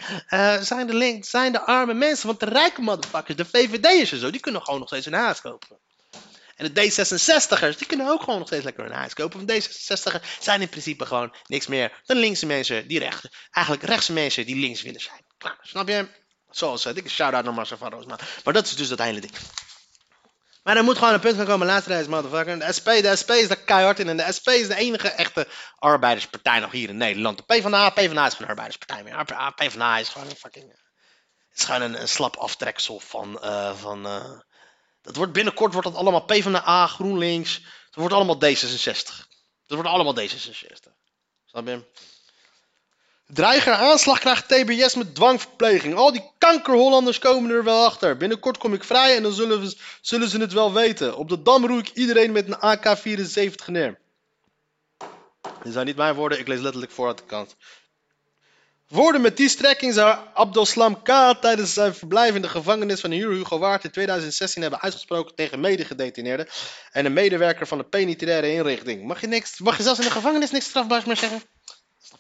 zijn, 0.61 0.87
de 0.87 0.95
link, 0.95 1.25
zijn 1.25 1.53
de 1.53 1.61
arme 1.61 1.95
mensen. 1.95 2.27
Want 2.27 2.41
de 2.41 2.47
rijke 2.47 2.81
motherfuckers, 2.81 3.37
de 3.37 3.45
VVD'ers 3.45 4.13
en 4.13 4.19
zo... 4.19 4.31
die 4.31 4.41
kunnen 4.41 4.63
gewoon 4.63 4.79
nog 4.79 4.89
steeds 4.89 5.07
een 5.07 5.13
huis 5.13 5.41
kopen. 5.41 5.81
En 6.61 6.73
de 6.73 6.81
D66'ers, 6.81 7.79
die 7.79 7.87
kunnen 7.87 8.09
ook 8.09 8.23
gewoon 8.23 8.39
nog 8.39 8.47
steeds 8.47 8.65
lekker 8.65 8.85
een 8.85 8.93
huis 8.93 9.15
kopen. 9.15 9.47
Want 9.47 9.65
D66'ers 9.65 10.41
zijn 10.41 10.61
in 10.61 10.69
principe 10.69 11.07
gewoon 11.07 11.35
niks 11.47 11.67
meer 11.67 12.01
dan 12.05 12.17
linkse 12.17 12.47
mensen 12.47 12.89
die 12.89 12.99
recht, 12.99 13.29
eigenlijk 13.51 13.87
rechtse 13.87 14.13
mensen 14.13 14.47
die 14.47 14.57
links 14.57 14.83
willen 14.83 15.01
zijn. 15.01 15.25
Klaar, 15.39 15.59
snap 15.63 15.89
je? 15.89 16.09
Zoals, 16.51 16.87
uh, 16.87 16.95
dikke 16.95 17.09
shout-out 17.09 17.45
naar 17.45 17.55
Marcel 17.55 17.77
van 17.77 17.91
Roosma. 17.91 18.19
Maar 18.45 18.55
dat 18.55 18.67
is 18.67 18.77
dus 18.77 18.89
dat 18.89 18.99
hele 18.99 19.21
ding. 19.21 19.33
Maar 20.63 20.77
er 20.77 20.85
moet 20.85 20.99
gewoon 20.99 21.15
een 21.15 21.21
punt 21.21 21.37
van 21.37 21.47
komen, 21.47 21.67
luister 21.67 22.11
motherfucker. 22.11 22.59
De 22.59 22.73
SP, 22.77 22.89
de 22.89 23.17
SP 23.21 23.31
is 23.31 23.49
daar 23.49 23.57
keihard 23.57 23.99
in. 23.99 24.09
En 24.09 24.17
de 24.17 24.33
SP 24.37 24.49
is 24.49 24.69
de 24.69 24.77
enige 24.77 25.09
echte 25.09 25.47
arbeiderspartij 25.79 26.59
nog 26.59 26.73
hier 26.73 26.89
in 26.89 26.97
Nederland. 26.97 27.37
De 27.37 27.45
PvdA, 27.45 27.91
PvdA 27.91 28.27
is 28.27 28.35
geen 28.35 28.47
arbeiderspartij 28.47 29.03
meer. 29.03 29.25
PvdA 29.55 29.99
is 29.99 30.09
gewoon 30.09 30.29
een 30.29 30.37
fucking... 30.37 30.69
Het 31.49 31.59
is 31.59 31.65
gewoon 31.65 31.95
een, 31.95 32.09
slap 32.09 32.37
aftreksel 32.37 33.01
van... 33.01 33.41
Uh, 33.45 33.75
van 33.77 34.07
uh, 34.07 34.41
dat 35.03 35.17
wordt 35.17 35.33
binnenkort 35.33 35.73
wordt 35.73 35.89
dat 35.89 35.97
allemaal 35.97 36.25
PvdA, 36.25 36.87
GroenLinks. 36.87 37.61
Dat 37.91 37.95
wordt 37.95 38.15
allemaal 38.15 38.37
D66. 38.37 39.29
Dat 39.67 39.79
wordt 39.79 39.89
allemaal 39.89 40.17
D66. 40.19 40.93
Snap 41.45 41.67
je? 41.67 41.83
Dreiger 43.27 43.73
aanslag 43.73 44.19
krijgt 44.19 44.49
TBS 44.49 44.95
met 44.95 45.15
dwangverpleging. 45.15 45.95
Al 45.95 46.13
die 46.13 46.31
kankerhollanders 46.39 47.19
komen 47.19 47.51
er 47.51 47.65
wel 47.65 47.85
achter. 47.85 48.17
Binnenkort 48.17 48.59
kom 48.59 48.75
ik 48.75 48.85
vrij 48.85 49.17
en 49.17 49.23
dan 49.23 49.33
zullen, 49.33 49.73
zullen 50.01 50.29
ze 50.29 50.39
het 50.41 50.53
wel 50.53 50.73
weten. 50.73 51.17
Op 51.17 51.29
de 51.29 51.43
Dam 51.43 51.67
roei 51.67 51.81
ik 51.81 51.91
iedereen 51.95 52.33
met 52.33 52.47
een 52.47 52.79
AK-74 52.79 53.67
neer. 53.67 53.99
Dit 55.63 55.73
zijn 55.73 55.87
niet 55.87 55.97
mijn 55.97 56.15
woorden, 56.15 56.39
ik 56.39 56.49
lees 56.49 56.61
letterlijk 56.61 56.93
voor 56.93 57.07
uit 57.07 57.19
de 57.19 57.25
kant. 57.25 57.57
Woorden 58.91 59.21
met 59.21 59.37
die 59.37 59.49
strekking 59.49 59.95
zou 59.95 60.19
Abdelslam 60.35 61.03
K. 61.03 61.09
tijdens 61.41 61.73
zijn 61.73 61.95
verblijf 61.95 62.35
in 62.35 62.43
de 62.43 62.49
gevangenis 62.49 63.01
van 63.01 63.11
hier 63.11 63.31
Hugo 63.31 63.59
Waard 63.59 63.85
in 63.85 63.91
2016 63.91 64.63
hebben 64.63 64.81
uitgesproken 64.81 65.35
tegen 65.35 65.61
medegedetineerden 65.61 66.49
en 66.93 67.05
een 67.05 67.13
medewerker 67.13 67.67
van 67.67 67.79
de 67.79 67.85
penitentiaire 67.85 68.53
inrichting. 68.53 69.07
Mag 69.07 69.21
je, 69.21 69.27
niks, 69.27 69.61
mag 69.61 69.77
je 69.77 69.83
zelfs 69.83 69.99
in 69.99 70.05
de 70.05 70.11
gevangenis 70.11 70.51
niks 70.51 70.65
strafbaars 70.65 71.05
meer 71.05 71.17
zeggen? 71.17 71.43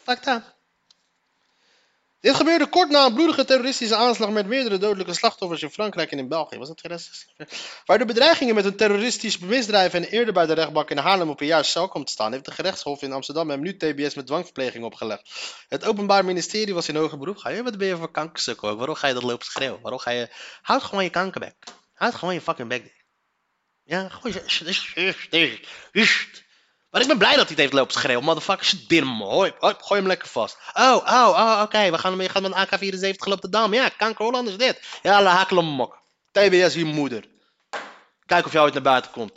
Dat 0.04 0.26
is. 0.26 0.59
Dit 2.20 2.36
gebeurde 2.36 2.68
kort 2.68 2.90
na 2.90 3.06
een 3.06 3.14
bloedige 3.14 3.44
terroristische 3.44 3.94
aanslag 3.96 4.30
met 4.30 4.46
meerdere 4.46 4.78
dodelijke 4.78 5.14
slachtoffers 5.14 5.62
in 5.62 5.70
Frankrijk 5.70 6.12
en 6.12 6.18
in 6.18 6.28
België. 6.28 6.58
Was 6.58 6.68
dat 6.68 6.76
2016? 6.76 7.48
Waar 7.84 7.98
de 7.98 8.04
bedreigingen 8.04 8.54
met 8.54 8.64
een 8.64 8.76
terroristisch 8.76 9.38
misdrijf 9.38 9.94
en 9.94 10.04
eerder 10.04 10.34
bij 10.34 10.46
de 10.46 10.52
rechtbank 10.52 10.90
in 10.90 10.96
Haarlem 10.96 11.28
op 11.28 11.40
een 11.40 11.46
jaar 11.46 11.64
cel 11.64 11.88
komt 11.88 12.06
te 12.06 12.12
staan, 12.12 12.32
heeft 12.32 12.44
de 12.44 12.50
gerechtshof 12.50 13.02
in 13.02 13.12
Amsterdam 13.12 13.50
hem 13.50 13.60
nu 13.60 13.76
TBS 13.76 14.14
met 14.14 14.26
dwangverpleging 14.26 14.84
opgelegd. 14.84 15.30
Het 15.68 15.84
Openbaar 15.84 16.24
Ministerie 16.24 16.74
was 16.74 16.88
in 16.88 16.96
hoger 16.96 17.18
beroep. 17.18 17.36
Ga 17.36 17.48
je, 17.48 17.62
wat 17.62 17.78
ben 17.78 17.88
je 17.88 17.96
voor 17.96 18.10
kankersuk 18.10 18.62
ook? 18.62 18.78
Waarom 18.78 18.94
ga 18.94 19.06
je 19.06 19.14
dat 19.14 19.22
lopen 19.22 19.46
schreeuwen? 19.46 19.80
Waarom 19.80 20.00
ga 20.00 20.10
je... 20.10 20.28
Houd 20.62 20.82
gewoon 20.82 21.04
je 21.04 21.10
kankerbek. 21.10 21.54
Houd 21.94 22.14
gewoon 22.14 22.34
je 22.34 22.40
fucking 22.40 22.68
bek. 22.68 23.04
Ja, 23.84 24.08
gewoon. 24.08 24.34
Maar 26.90 27.00
ik 27.00 27.06
ben 27.06 27.18
blij 27.18 27.36
dat 27.36 27.40
hij 27.40 27.48
het 27.48 27.58
heeft 27.58 27.72
lopen 27.72 27.92
schreeuwen. 27.92 28.24
Motherfucker, 28.24 28.64
shit, 28.64 28.90
hem. 28.90 29.20
Hoi, 29.20 29.52
gooi 29.60 30.00
hem 30.00 30.06
lekker 30.06 30.28
vast. 30.28 30.58
Oh, 30.74 30.96
oh, 30.96 31.28
oh, 31.28 31.60
oké. 31.62 31.90
We 31.90 31.98
gaan 31.98 32.18
hem, 32.18 32.28
gaan 32.28 32.42
met 32.42 32.52
een 32.54 32.58
AK-74 32.58 33.16
gelopen 33.16 33.50
de 33.50 33.56
dam. 33.56 33.74
Ja, 33.74 33.88
kanker 33.88 34.46
is 34.46 34.56
dit. 34.56 34.80
Ja, 35.02 35.22
la 35.22 35.34
hakel 35.34 35.56
hem. 35.56 35.88
TBS, 36.32 36.74
je 36.74 36.84
moeder. 36.84 37.24
Kijk 38.26 38.46
of 38.46 38.52
jij 38.52 38.62
ooit 38.62 38.72
naar 38.72 38.82
buiten 38.82 39.10
komt. 39.10 39.32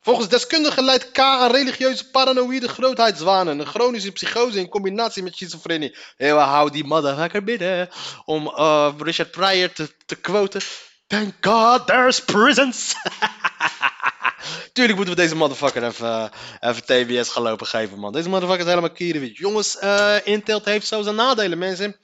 Volgens 0.00 0.28
deskundigen 0.28 0.84
leidt 0.84 1.10
K 1.10 1.18
aan 1.18 1.50
religieuze 1.50 2.10
paranoïde 2.10 2.68
grootheidswanen. 2.68 3.58
Een 3.58 3.66
chronische 3.66 4.12
psychose 4.12 4.58
in 4.58 4.68
combinatie 4.68 5.22
met 5.22 5.34
schizofrenie. 5.34 5.96
Heel 6.16 6.38
hou 6.38 6.70
die 6.70 6.84
motherfucker 6.84 7.44
binnen. 7.44 7.88
Om 8.24 8.46
uh, 8.46 8.94
Richard 8.98 9.30
Pryor 9.30 9.72
te, 9.72 9.90
te 10.06 10.16
quoten. 10.16 10.60
Thank 11.06 11.34
God 11.40 11.86
there's 11.86 12.20
prisons. 12.20 12.94
Tuurlijk 14.72 14.96
moeten 14.96 15.14
we 15.14 15.20
deze 15.20 15.34
motherfucker 15.34 15.84
even, 15.84 16.06
uh, 16.06 16.70
even 16.70 16.84
TBS 16.84 17.28
gaan 17.28 17.42
lopen 17.42 17.66
geven, 17.66 17.98
man. 17.98 18.12
Deze 18.12 18.28
motherfucker 18.28 18.64
is 18.64 18.70
helemaal 18.70 18.92
kierenwit. 18.92 19.36
Jongens, 19.36 19.76
uh, 19.82 20.16
Intel 20.24 20.60
heeft 20.64 20.86
zo 20.86 21.02
zijn 21.02 21.14
nadelen, 21.14 21.58
mensen. 21.58 21.96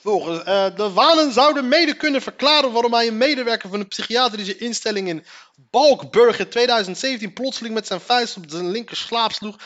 Volgens 0.00 0.38
uh, 0.38 0.66
de 0.76 0.90
Wanen 0.92 1.32
zouden 1.32 1.68
mede 1.68 1.96
kunnen 1.96 2.22
verklaren 2.22 2.72
waarom 2.72 2.94
hij 2.94 3.06
een 3.06 3.16
medewerker 3.16 3.68
van 3.68 3.80
een 3.80 3.88
psychiatrische 3.88 4.58
instelling 4.58 5.08
in 5.08 5.24
Balkburg 5.70 6.38
in 6.38 6.48
2017 6.48 7.32
plotseling 7.32 7.74
met 7.74 7.86
zijn 7.86 8.00
vuist 8.00 8.36
op 8.36 8.44
zijn 8.48 8.70
linker 8.70 8.96
slaap 8.96 9.32
sloeg 9.32 9.56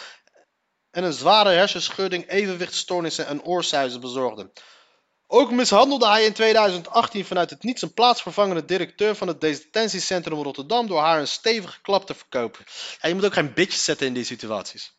en 0.90 1.04
een 1.04 1.12
zware 1.12 1.50
hersenschudding, 1.50 2.30
evenwichtstoornissen 2.30 3.26
en 3.26 3.44
oorsuizen 3.44 4.00
bezorgde. 4.00 4.50
Ook 5.26 5.50
mishandelde 5.50 6.08
hij 6.08 6.24
in 6.24 6.32
2018 6.32 7.24
vanuit 7.24 7.50
het 7.50 7.62
niets 7.62 7.82
een 7.82 7.92
plaatsvervangende 7.92 8.64
directeur 8.64 9.14
van 9.14 9.28
het 9.28 9.40
detentiecentrum 9.40 10.42
Rotterdam 10.42 10.86
door 10.86 11.00
haar 11.00 11.20
een 11.20 11.28
stevige 11.28 11.80
klap 11.80 12.06
te 12.06 12.14
verkopen. 12.14 12.64
Ja, 13.00 13.08
je 13.08 13.14
moet 13.14 13.24
ook 13.24 13.32
geen 13.32 13.54
bitches 13.54 13.84
zetten 13.84 14.06
in 14.06 14.12
die 14.12 14.24
situaties. 14.24 14.94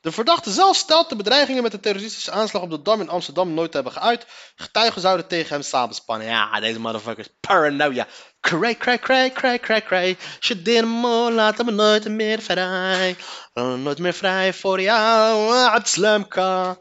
De 0.00 0.12
verdachte 0.12 0.50
zelf 0.50 0.76
stelt 0.76 1.08
de 1.08 1.16
bedreigingen 1.16 1.62
met 1.62 1.72
de 1.72 1.80
terroristische 1.80 2.30
aanslag 2.30 2.62
op 2.62 2.70
de 2.70 2.82
Dam 2.82 3.00
in 3.00 3.08
Amsterdam 3.08 3.54
nooit 3.54 3.70
te 3.70 3.76
hebben 3.76 3.94
geuit. 3.94 4.26
Getuigen 4.56 5.00
zouden 5.00 5.26
tegen 5.26 5.52
hem 5.52 5.62
samenspannen. 5.62 6.26
Ja, 6.26 6.60
deze 6.60 6.80
motherfuckers. 6.80 7.28
Paranoia. 7.40 8.06
Cray, 8.40 8.76
cray, 8.76 8.98
cray, 8.98 9.32
cray, 9.32 9.58
cray, 9.58 9.82
cray. 9.82 10.16
Je 10.40 10.62
demo, 10.62 11.30
laat 11.30 11.64
me 11.64 11.70
nooit 11.70 12.08
meer 12.08 12.42
vrij. 12.42 13.16
Nooit 13.54 13.98
meer 13.98 14.14
vrij 14.14 14.54
voor 14.54 14.80
jou, 14.80 15.54
Abslamka. 15.54 16.78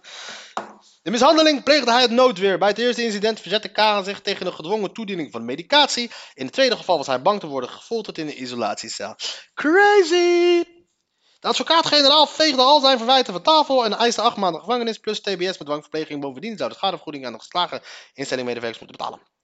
De 1.05 1.11
mishandeling 1.11 1.63
pleegde 1.63 1.91
hij 1.91 2.01
het 2.01 2.11
noodweer. 2.11 2.57
Bij 2.57 2.67
het 2.67 2.77
eerste 2.77 3.03
incident 3.03 3.39
verzette 3.39 3.71
Karen 3.71 4.03
zich 4.03 4.21
tegen 4.21 4.45
de 4.45 4.51
gedwongen 4.51 4.93
toediening 4.93 5.31
van 5.31 5.45
medicatie. 5.45 6.11
In 6.33 6.45
het 6.45 6.53
tweede 6.53 6.75
geval 6.75 6.97
was 6.97 7.07
hij 7.07 7.21
bang 7.21 7.39
te 7.39 7.47
worden 7.47 7.69
gefolterd 7.69 8.17
in 8.17 8.27
een 8.27 8.41
isolatiecel. 8.41 9.15
Crazy! 9.53 10.63
De 11.39 11.47
advocaat-generaal 11.47 12.27
veegde 12.27 12.61
al 12.61 12.79
zijn 12.79 12.97
verwijten 12.97 13.33
van 13.33 13.41
tafel 13.41 13.85
en 13.85 13.93
eiste 13.93 14.21
acht 14.21 14.37
maanden 14.37 14.61
gevangenis 14.61 14.97
plus 14.97 15.21
TBS 15.21 15.57
met 15.57 15.65
dwangverpleging. 15.65 16.21
Bovendien 16.21 16.57
zou 16.57 16.69
de 16.69 16.75
schadevergoeding 16.75 17.25
aan 17.25 17.33
de 17.33 17.39
geslagen 17.39 17.81
instellingmedewerkers 18.13 18.79
moeten 18.79 18.97
betalen 18.97 19.34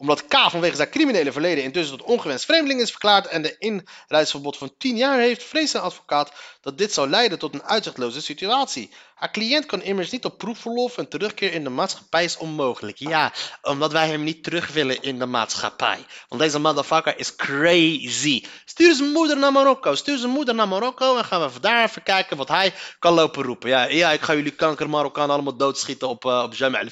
omdat 0.00 0.26
K 0.26 0.34
vanwege 0.50 0.76
zijn 0.76 0.90
criminele 0.90 1.32
verleden 1.32 1.64
intussen 1.64 1.98
tot 1.98 2.06
ongewenst 2.06 2.44
vreemdeling 2.44 2.80
is 2.80 2.90
verklaard 2.90 3.26
en 3.26 3.42
de 3.42 3.56
inreisverbod 3.58 4.56
van 4.56 4.74
10 4.78 4.96
jaar 4.96 5.18
heeft, 5.18 5.42
vreest 5.42 5.70
zijn 5.70 5.82
advocaat 5.82 6.32
dat 6.60 6.78
dit 6.78 6.92
zou 6.92 7.08
leiden 7.08 7.38
tot 7.38 7.54
een 7.54 7.62
uitzichtloze 7.62 8.22
situatie. 8.22 8.90
Haar 9.14 9.30
cliënt 9.30 9.66
kan 9.66 9.82
immers 9.82 10.10
niet 10.10 10.24
op 10.24 10.38
proefverlof 10.38 10.98
en 10.98 11.08
terugkeer 11.08 11.52
in 11.52 11.64
de 11.64 11.70
maatschappij 11.70 12.24
is 12.24 12.36
onmogelijk. 12.36 12.98
Ja, 12.98 13.32
omdat 13.62 13.92
wij 13.92 14.08
hem 14.08 14.22
niet 14.22 14.42
terug 14.44 14.72
willen 14.72 15.02
in 15.02 15.18
de 15.18 15.26
maatschappij. 15.26 16.04
Want 16.28 16.42
deze 16.42 16.58
motherfucker 16.58 17.18
is 17.18 17.36
crazy. 17.36 18.44
Stuur 18.64 18.94
zijn 18.94 19.10
moeder 19.10 19.36
naar 19.36 19.52
Marokko. 19.52 19.94
Stuur 19.94 20.18
zijn 20.18 20.32
moeder 20.32 20.54
naar 20.54 20.68
Marokko 20.68 21.16
en 21.16 21.24
gaan 21.24 21.50
we 21.52 21.60
daar 21.60 21.84
even 21.84 22.02
kijken 22.02 22.36
wat 22.36 22.48
hij 22.48 22.74
kan 22.98 23.12
lopen 23.12 23.42
roepen. 23.42 23.68
Ja, 23.68 23.84
ja 23.84 24.10
ik 24.10 24.20
ga 24.20 24.34
jullie 24.34 24.54
kanker 24.54 24.90
Marokkaan 24.90 25.30
allemaal 25.30 25.56
doodschieten 25.56 26.08
op, 26.08 26.24
uh, 26.24 26.42
op 26.42 26.54
Jamal 26.54 26.88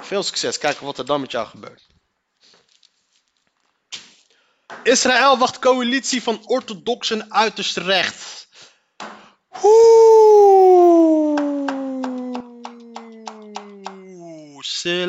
Veel 0.00 0.22
succes. 0.22 0.58
Kijken 0.58 0.86
wat 0.86 0.98
er 0.98 1.06
dan 1.06 1.20
met 1.20 1.30
jou 1.30 1.46
gebeurt. 1.46 1.91
Israël 4.82 5.38
wacht 5.38 5.58
coalitie 5.58 6.22
van 6.22 6.40
orthodoxen 6.46 7.32
uiterst 7.32 7.76
recht. 7.76 8.48
Oeh, 9.64 10.22
c'est. 14.60 15.06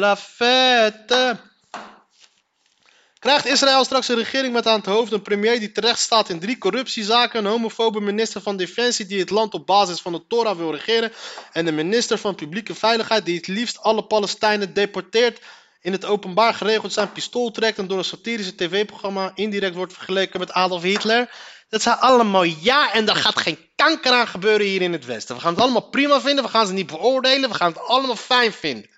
Krijgt 3.23 3.45
Israël 3.45 3.83
straks 3.83 4.07
een 4.07 4.15
regering 4.15 4.53
met 4.53 4.67
aan 4.67 4.77
het 4.77 4.85
hoofd 4.85 5.11
een 5.11 5.21
premier 5.21 5.59
die 5.59 5.71
terecht 5.71 5.99
staat 5.99 6.29
in 6.29 6.39
drie 6.39 6.57
corruptiezaken, 6.57 7.39
een 7.39 7.51
homofobe 7.51 7.99
minister 7.99 8.41
van 8.41 8.57
Defensie 8.57 9.05
die 9.05 9.19
het 9.19 9.29
land 9.29 9.53
op 9.53 9.65
basis 9.65 10.01
van 10.01 10.11
de 10.11 10.27
Torah 10.27 10.57
wil 10.57 10.71
regeren 10.71 11.11
en 11.51 11.65
de 11.65 11.71
minister 11.71 12.17
van 12.17 12.35
Publieke 12.35 12.75
Veiligheid 12.75 13.25
die 13.25 13.35
het 13.35 13.47
liefst 13.47 13.81
alle 13.81 14.03
Palestijnen 14.03 14.73
deporteert 14.73 15.39
in 15.83 15.91
het 15.91 16.05
openbaar 16.05 16.53
geregeld 16.53 16.93
zijn 16.93 17.11
pistool 17.11 17.51
trekt 17.51 17.77
en 17.77 17.87
door 17.87 17.97
een 17.97 18.03
satirische 18.03 18.55
tv-programma 18.55 19.31
indirect 19.35 19.75
wordt 19.75 19.93
vergeleken 19.93 20.39
met 20.39 20.51
Adolf 20.51 20.81
Hitler. 20.81 21.29
Dat 21.69 21.81
zijn 21.81 21.97
allemaal 21.97 22.43
ja 22.43 22.93
en 22.93 23.09
er 23.09 23.15
gaat 23.15 23.39
geen 23.39 23.57
kanker 23.75 24.11
aan 24.11 24.27
gebeuren 24.27 24.67
hier 24.67 24.81
in 24.81 24.93
het 24.93 25.05
Westen. 25.05 25.35
We 25.35 25.41
gaan 25.41 25.53
het 25.53 25.61
allemaal 25.61 25.89
prima 25.89 26.21
vinden, 26.21 26.43
we 26.43 26.49
gaan 26.49 26.67
ze 26.67 26.73
niet 26.73 26.87
beoordelen, 26.87 27.49
we 27.49 27.55
gaan 27.55 27.71
het 27.71 27.81
allemaal 27.81 28.15
fijn 28.15 28.53
vinden. 28.53 28.89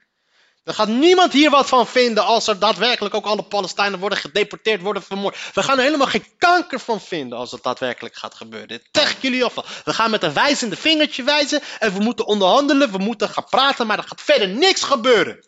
Er 0.63 0.73
gaat 0.73 0.87
niemand 0.87 1.33
hier 1.33 1.49
wat 1.49 1.67
van 1.67 1.87
vinden 1.87 2.25
als 2.25 2.47
er 2.47 2.59
daadwerkelijk 2.59 3.15
ook 3.15 3.25
alle 3.25 3.43
Palestijnen 3.43 3.99
worden 3.99 4.17
gedeporteerd, 4.17 4.81
worden 4.81 5.03
vermoord. 5.03 5.37
We 5.53 5.63
gaan 5.63 5.77
er 5.77 5.83
helemaal 5.83 6.07
geen 6.07 6.25
kanker 6.37 6.79
van 6.79 7.01
vinden 7.01 7.37
als 7.37 7.49
dat 7.49 7.63
daadwerkelijk 7.63 8.15
gaat 8.15 8.35
gebeuren. 8.35 8.67
Dit 8.67 8.89
ik 8.91 9.17
jullie 9.21 9.43
al 9.43 9.51
We 9.83 9.93
gaan 9.93 10.11
met 10.11 10.23
een 10.23 10.33
wijzende 10.33 10.75
vingertje 10.75 11.23
wijzen 11.23 11.61
en 11.79 11.93
we 11.93 11.99
moeten 11.99 12.25
onderhandelen, 12.25 12.91
we 12.91 12.97
moeten 12.97 13.29
gaan 13.29 13.45
praten, 13.49 13.87
maar 13.87 13.97
er 13.97 14.03
gaat 14.03 14.21
verder 14.21 14.47
niks 14.47 14.83
gebeuren. 14.83 15.45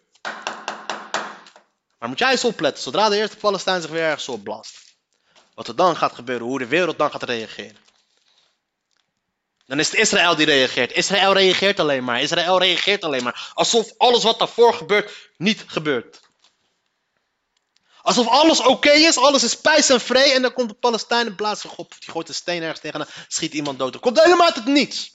Maar 2.00 2.10
moet 2.10 2.20
jij 2.20 2.32
eens 2.32 2.44
opletten, 2.44 2.84
zodra 2.84 3.10
de 3.10 3.18
eerste 3.18 3.38
Palestijn 3.38 3.82
zich 3.82 3.90
weer 3.90 4.04
ergens 4.04 4.30
opblast. 4.30 4.96
Wat 5.54 5.68
er 5.68 5.76
dan 5.76 5.96
gaat 5.96 6.14
gebeuren, 6.14 6.48
hoe 6.48 6.60
de 6.60 6.68
wereld 6.68 6.98
dan 6.98 7.12
gaat 7.12 7.24
reageren. 7.24 7.78
Dan 9.66 9.80
is 9.80 9.92
het 9.92 10.00
Israël 10.00 10.36
die 10.36 10.46
reageert. 10.46 10.92
Israël 10.92 11.34
reageert 11.34 11.80
alleen 11.80 12.04
maar. 12.04 12.22
Israël 12.22 12.60
reageert 12.60 13.04
alleen 13.04 13.24
maar. 13.24 13.52
Alsof 13.54 13.94
alles 13.98 14.24
wat 14.24 14.40
daarvoor 14.40 14.74
gebeurt, 14.74 15.12
niet 15.38 15.64
gebeurt. 15.68 16.20
Alsof 18.02 18.28
alles 18.28 18.60
oké 18.60 18.92
is, 18.92 19.18
alles 19.18 19.44
is 19.44 19.58
pijs 19.58 19.90
en 19.90 20.02
vrij. 20.02 20.34
En 20.34 20.42
dan 20.42 20.54
komt 20.54 20.70
de 20.70 20.76
Palestijn 20.76 21.28
en 21.28 21.36
blaast 21.36 21.62
zich 21.62 21.76
op. 21.76 21.96
Die 22.00 22.12
gooit 22.12 22.28
een 22.28 22.34
steen 22.34 22.62
ergens 22.62 22.80
tegen 22.80 23.02
en 23.02 23.08
schiet 23.28 23.54
iemand 23.54 23.80
dood. 23.80 23.94
Er 23.94 24.00
komt 24.00 24.24
helemaal 24.24 24.46
uit 24.46 24.56
het 24.56 24.66
niets. 24.66 25.12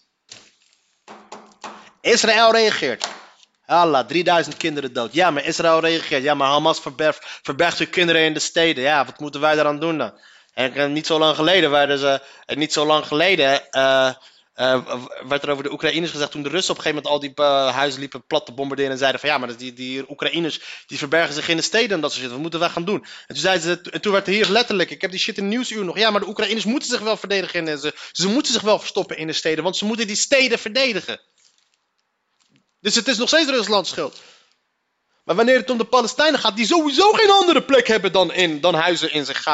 Israël 2.01 2.53
reageert. 2.53 3.07
Allah, 3.67 4.07
3000 4.07 4.57
kinderen 4.57 4.93
dood. 4.93 5.15
Ja, 5.15 5.31
maar 5.31 5.45
Israël 5.45 5.81
reageert. 5.81 6.23
Ja, 6.23 6.35
maar 6.35 6.49
Hamas 6.49 6.81
verbergt, 6.81 7.41
verbergt 7.43 7.79
hun 7.79 7.91
kinderen 7.91 8.23
in 8.23 8.35
de 8.35 8.41
steden. 8.41 8.83
Ja, 8.83 9.05
wat 9.05 9.21
moeten 9.21 9.41
wij 9.41 9.55
daaraan 9.55 9.81
doen 9.81 9.99
dan? 9.99 10.13
En 10.55 10.93
niet 10.93 11.07
zo 11.07 11.19
lang 11.19 11.37
geleden 11.37 11.71
waren 11.71 11.99
ze. 11.99 12.21
niet 12.47 12.73
zo 12.73 12.87
lang 12.87 13.07
geleden. 13.07 13.63
Uh, 13.71 14.11
uh, 14.57 15.05
werd 15.29 15.43
er 15.43 15.51
over 15.51 15.63
de 15.63 15.73
Oekraïners 15.73 16.11
gezegd 16.11 16.31
toen 16.31 16.43
de 16.43 16.49
Russen 16.49 16.73
op 16.73 16.79
een 16.79 16.85
gegeven 16.85 17.05
moment 17.05 17.23
al 17.25 17.35
die 17.35 17.47
uh, 17.47 17.75
huizen 17.75 18.01
liepen 18.01 18.27
plat 18.27 18.47
te 18.47 18.53
bombarderen 18.53 18.91
en 18.93 18.99
zeiden 18.99 19.21
van 19.21 19.29
ja, 19.29 19.39
maar 19.39 19.57
die, 19.57 19.73
die 19.73 20.11
Oekraïners 20.11 20.61
die 20.87 20.99
verbergen 20.99 21.35
zich 21.35 21.49
in 21.49 21.57
de 21.57 21.63
steden 21.63 21.91
en 21.91 22.01
dat 22.01 22.11
soort 22.11 22.23
shit. 22.23 22.33
Wat 22.33 22.41
moeten 22.41 22.61
wij 22.61 22.69
gaan 22.69 22.85
doen? 22.85 23.01
En 23.01 23.35
toen 23.35 23.37
zeiden 23.37 23.63
ze, 23.63 23.91
en 23.91 24.01
toen 24.01 24.13
werd 24.13 24.27
er 24.27 24.33
hier 24.33 24.49
letterlijk, 24.49 24.91
ik 24.91 25.01
heb 25.01 25.11
die 25.11 25.21
shit 25.21 25.39
in 25.39 25.49
nieuwsuur 25.49 25.85
nog, 25.85 25.99
ja, 25.99 26.11
maar 26.11 26.21
de 26.21 26.29
Oekraïners 26.29 26.65
moeten 26.65 26.89
zich 26.89 27.01
wel 27.01 27.17
verdedigen 27.17 27.69
en 27.69 27.79
ze, 27.79 27.95
ze 28.13 28.29
moeten 28.29 28.53
zich 28.53 28.63
wel 28.63 28.79
verstoppen 28.79 29.17
in 29.17 29.27
de 29.27 29.33
steden, 29.33 29.65
want 29.65 29.77
ze 29.77 29.85
moeten 29.85 30.07
die 30.07 30.17
steden 30.17 30.59
verdedigen. 30.59 31.21
Dus 32.83 32.95
het 32.95 33.09
is 33.09 33.17
nog 33.19 33.29
steeds 33.29 33.51
Ruslands 33.51 33.91
schuld. 33.91 34.21
Maar 35.25 35.37
wanneer 35.37 35.57
het 35.57 35.71
om 35.71 35.79
de 35.79 35.85
Palestijnen 35.85 36.41
gaat, 36.41 36.57
die 36.57 36.67
sowieso 36.67 37.13
geen 37.13 37.31
andere 37.31 37.63
plek 37.63 37.87
hebben 37.87 38.13
dan, 38.13 38.33
in, 38.33 38.61
dan 38.61 38.75
huizen 38.75 39.13
in 39.13 39.25
zich, 39.25 39.45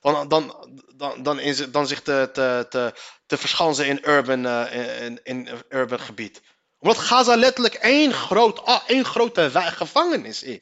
dan, 0.00 0.28
dan, 0.28 0.54
dan, 0.96 1.22
dan, 1.22 1.40
in, 1.40 1.70
dan 1.70 1.86
zich 1.86 2.02
te, 2.02 2.30
te, 2.32 2.66
te, 2.70 2.92
te 3.26 3.36
verschansen 3.36 3.86
in 3.86 4.08
urban, 4.08 4.46
uh, 4.46 5.02
in, 5.04 5.20
in 5.22 5.48
urban 5.68 6.00
gebied. 6.00 6.40
Omdat 6.78 6.98
Gaza 6.98 7.36
letterlijk 7.36 7.74
één, 7.74 8.12
groot, 8.12 8.62
één 8.86 9.04
grote 9.04 9.50
gevangenis 9.52 10.42
is. 10.42 10.60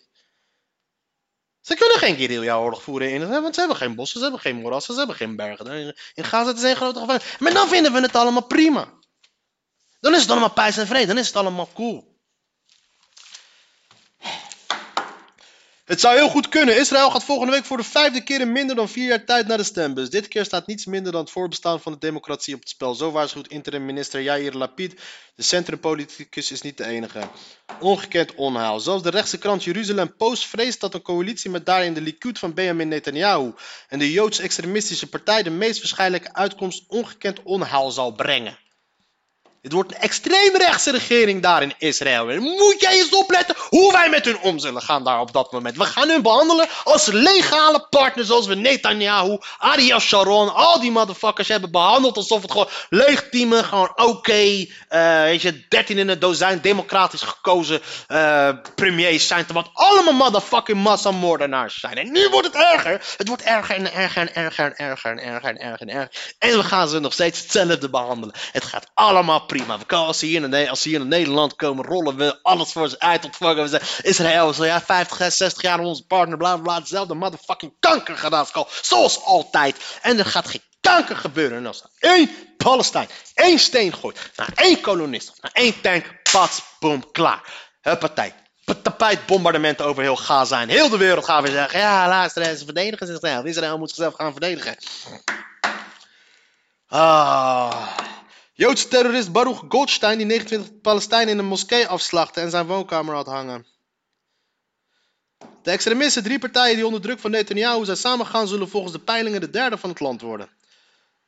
Ze 1.61 1.75
kunnen 1.75 1.99
geen 1.99 2.16
guerrilla-oorlog 2.16 2.83
voeren 2.83 3.11
in 3.11 3.29
want 3.29 3.55
ze 3.55 3.61
hebben 3.61 3.79
geen 3.79 3.95
bossen, 3.95 4.19
ze 4.19 4.23
hebben 4.25 4.42
geen 4.42 4.57
moerassen, 4.57 4.92
ze 4.92 4.99
hebben 4.99 5.16
geen 5.16 5.37
bergen. 5.37 5.97
In 6.14 6.25
Gaza 6.25 6.53
is 6.53 6.62
één 6.62 6.77
grote 6.77 6.99
gevangenis. 6.99 7.38
Maar 7.38 7.53
dan 7.53 7.69
vinden 7.69 7.92
we 7.92 8.01
het 8.01 8.16
allemaal 8.16 8.47
prima. 8.47 8.88
Dan 10.07 10.14
is 10.14 10.21
het 10.21 10.31
allemaal 10.31 10.53
pijs 10.53 10.77
en 10.77 10.87
vrede, 10.87 11.07
dan 11.07 11.19
is 11.19 11.27
het 11.27 11.37
allemaal 11.37 11.69
cool. 11.75 12.19
Het 15.85 16.01
zou 16.01 16.16
heel 16.16 16.29
goed 16.29 16.49
kunnen. 16.49 16.77
Israël 16.77 17.11
gaat 17.11 17.25
volgende 17.25 17.53
week 17.53 17.64
voor 17.64 17.77
de 17.77 17.83
vijfde 17.83 18.23
keer 18.23 18.40
in 18.40 18.53
minder 18.53 18.77
dan 18.77 18.88
vier 18.88 19.09
jaar 19.09 19.25
tijd 19.25 19.47
naar 19.47 19.57
de 19.57 19.64
stembus. 19.64 20.11
Dit 20.11 20.29
keer 20.29 20.45
staat 20.45 20.66
niets 20.66 20.85
minder 20.85 21.12
dan 21.12 21.21
het 21.21 21.31
voorbestaan 21.31 21.81
van 21.81 21.92
de 21.92 21.99
democratie 21.99 22.55
op 22.55 22.61
het 22.61 22.69
spel. 22.69 22.95
Zo 22.95 23.11
waarschuwt 23.11 23.49
interim 23.49 23.85
minister 23.85 24.21
Yair 24.21 24.53
Lapid. 24.53 25.01
De 25.35 25.42
centrumpoliticus 25.42 26.51
is 26.51 26.62
niet 26.62 26.77
de 26.77 26.85
enige. 26.85 27.29
Ongekend 27.81 28.35
onheil. 28.35 28.81
Zelfs 28.81 29.03
de 29.03 29.11
rechtse 29.11 29.38
krant 29.38 29.64
Jeruzalem 29.64 30.16
Post 30.16 30.47
vreest 30.47 30.81
dat 30.81 30.95
een 30.95 31.03
coalitie 31.03 31.51
met 31.51 31.66
daarin 31.66 31.95
de 31.95 32.01
Likud 32.01 32.38
van 32.38 32.55
Benjamin 32.55 32.88
Netanyahu 32.88 33.53
en 33.88 33.99
de 33.99 34.12
Joods-extremistische 34.12 35.09
partij 35.09 35.42
de 35.42 35.51
meest 35.51 35.79
waarschijnlijke 35.79 36.35
uitkomst 36.35 36.85
ongekend 36.88 37.42
onheil 37.42 37.90
zal 37.90 38.12
brengen. 38.12 38.64
Het 39.66 39.74
wordt 39.74 39.94
een 39.94 40.00
extreemrechtse 40.00 40.90
regering 40.90 41.42
daar 41.42 41.62
in 41.62 41.74
Israël. 41.79 42.40
Moet 42.40 42.81
jij 42.81 42.92
eens 42.92 43.11
opletten 43.11 43.57
hoe 43.68 43.92
wij 43.92 44.09
met 44.09 44.24
hun 44.24 44.38
om 44.40 44.59
zullen 44.59 44.83
gaan 44.83 45.05
daar 45.05 45.20
op 45.20 45.33
dat 45.33 45.52
moment. 45.52 45.76
We 45.76 45.85
gaan 45.85 46.09
hun 46.09 46.22
behandelen 46.22 46.68
als 46.85 47.07
legale 47.07 47.87
partners 47.90 48.26
zoals 48.26 48.46
we 48.46 48.55
Netanyahu, 48.55 49.38
Ariel 49.59 50.00
Sharon, 50.00 50.55
al 50.55 50.81
die 50.81 50.90
motherfuckers 50.90 51.48
hebben 51.48 51.70
behandeld 51.70 52.16
alsof 52.16 52.42
het 52.42 52.50
gewoon 52.50 52.68
legitieme, 52.88 53.62
gewoon 53.62 53.90
oké, 53.90 54.02
okay, 54.02 54.72
uh, 54.90 55.22
weet 55.22 55.42
je, 55.42 55.68
13 55.68 55.98
in 55.98 56.09
het 56.09 56.20
dozijn 56.20 56.61
democratisch 56.61 57.22
gekozen 57.22 57.81
uh, 58.09 58.48
premiers 58.74 59.26
zijn. 59.26 59.46
Wat 59.52 59.70
allemaal 59.72 60.12
motherfucking 60.14 60.83
massamoordenaars 60.83 61.81
zijn. 61.81 61.94
En 61.94 62.12
nu 62.12 62.29
wordt 62.29 62.46
het 62.46 62.57
erger. 62.57 63.14
Het 63.16 63.29
wordt 63.29 63.42
erger 63.42 63.74
en 63.74 63.92
erger 63.92 64.22
en 64.22 64.35
erger 64.35 64.64
en 64.64 64.76
erger 64.76 65.11
en 65.11 65.18
erger 65.18 65.50
en 65.50 65.59
erger 65.59 65.88
en 65.88 65.94
erger. 65.94 66.35
En 66.38 66.57
we 66.57 66.64
gaan 66.64 66.88
ze 66.88 66.98
nog 66.98 67.12
steeds 67.12 67.40
hetzelfde 67.40 67.90
behandelen. 67.90 68.35
Het 68.52 68.64
gaat 68.64 68.90
allemaal 68.94 69.46
prima 69.57 69.77
prima. 69.77 69.87
We 69.88 70.07
als, 70.07 70.19
ze 70.19 70.88
hier 70.88 71.01
in, 71.01 71.09
Nederland 71.09 71.57
komen, 71.57 71.85
rollen 71.85 72.16
we 72.16 72.38
alles 72.42 72.73
voor 72.73 72.88
ze 72.88 72.99
uit 72.99 73.25
ontvangen. 73.25 73.62
We 73.62 73.69
zeggen, 73.69 74.05
Israël 74.05 74.51
is 74.51 74.57
ja, 74.57 74.81
50, 74.81 75.33
60 75.33 75.62
jaar 75.62 75.79
onze 75.79 76.07
partner, 76.07 76.38
bla 76.38 76.57
bla. 76.57 76.75
Hetzelfde 76.75 77.14
motherfucking 77.14 77.73
kanker 77.81 78.16
gedaan. 78.16 78.47
Zoals 78.83 79.25
altijd. 79.25 79.77
En 80.03 80.19
er 80.19 80.25
gaat 80.25 80.49
geen 80.49 80.62
kanker 80.81 81.16
gebeuren 81.16 81.66
als 81.66 81.83
er 81.83 82.11
één 82.11 82.31
Palestijn, 82.57 83.09
één 83.35 83.59
steen 83.59 83.92
gooit, 83.92 84.31
naar 84.37 84.53
één 84.55 84.81
kolonist, 84.81 85.33
naar 85.40 85.51
één 85.53 85.81
tank, 85.81 86.23
pats, 86.33 86.62
boom, 86.81 87.11
klaar. 87.12 87.42
Huppatij. 87.81 88.35
Tapijtbombardementen 88.83 89.87
over 89.87 90.03
heel 90.03 90.16
Gaza 90.16 90.61
en 90.61 90.69
heel 90.69 90.88
de 90.88 90.97
wereld 90.97 91.25
gaan 91.25 91.42
we 91.42 91.51
zeggen, 91.51 91.79
ja 91.79 92.09
luister, 92.09 92.57
ze 92.57 92.64
verdedigen 92.64 93.07
zichzelf. 93.07 93.45
Israël 93.45 93.79
moet 93.79 93.88
zichzelf 93.88 94.14
gaan 94.14 94.33
verdedigen. 94.33 94.77
Ah... 96.88 98.14
Joodse 98.59 98.88
terrorist 98.88 99.33
Baruch 99.33 99.62
Goldstein 99.69 100.19
die 100.19 100.27
29 100.27 100.81
Palestijnen 100.81 101.29
in 101.29 101.38
een 101.38 101.45
moskee 101.45 101.87
afslachtte 101.87 102.40
en 102.40 102.51
zijn 102.51 102.66
woonkamer 102.66 103.14
had 103.14 103.27
hangen. 103.27 103.66
De 105.62 105.71
extremisten, 105.71 106.23
drie 106.23 106.38
partijen 106.38 106.77
die 106.77 106.87
onder 106.87 107.01
druk 107.01 107.19
van 107.19 107.31
Netanyahu 107.31 107.85
zijn 107.85 107.97
samengegaan, 107.97 108.49
zullen 108.49 108.69
volgens 108.69 108.92
de 108.92 108.99
peilingen 108.99 109.40
de 109.40 109.51
derde 109.51 109.79
van 109.79 109.90
het 109.90 110.01
land 110.01 110.21
worden. 110.21 110.49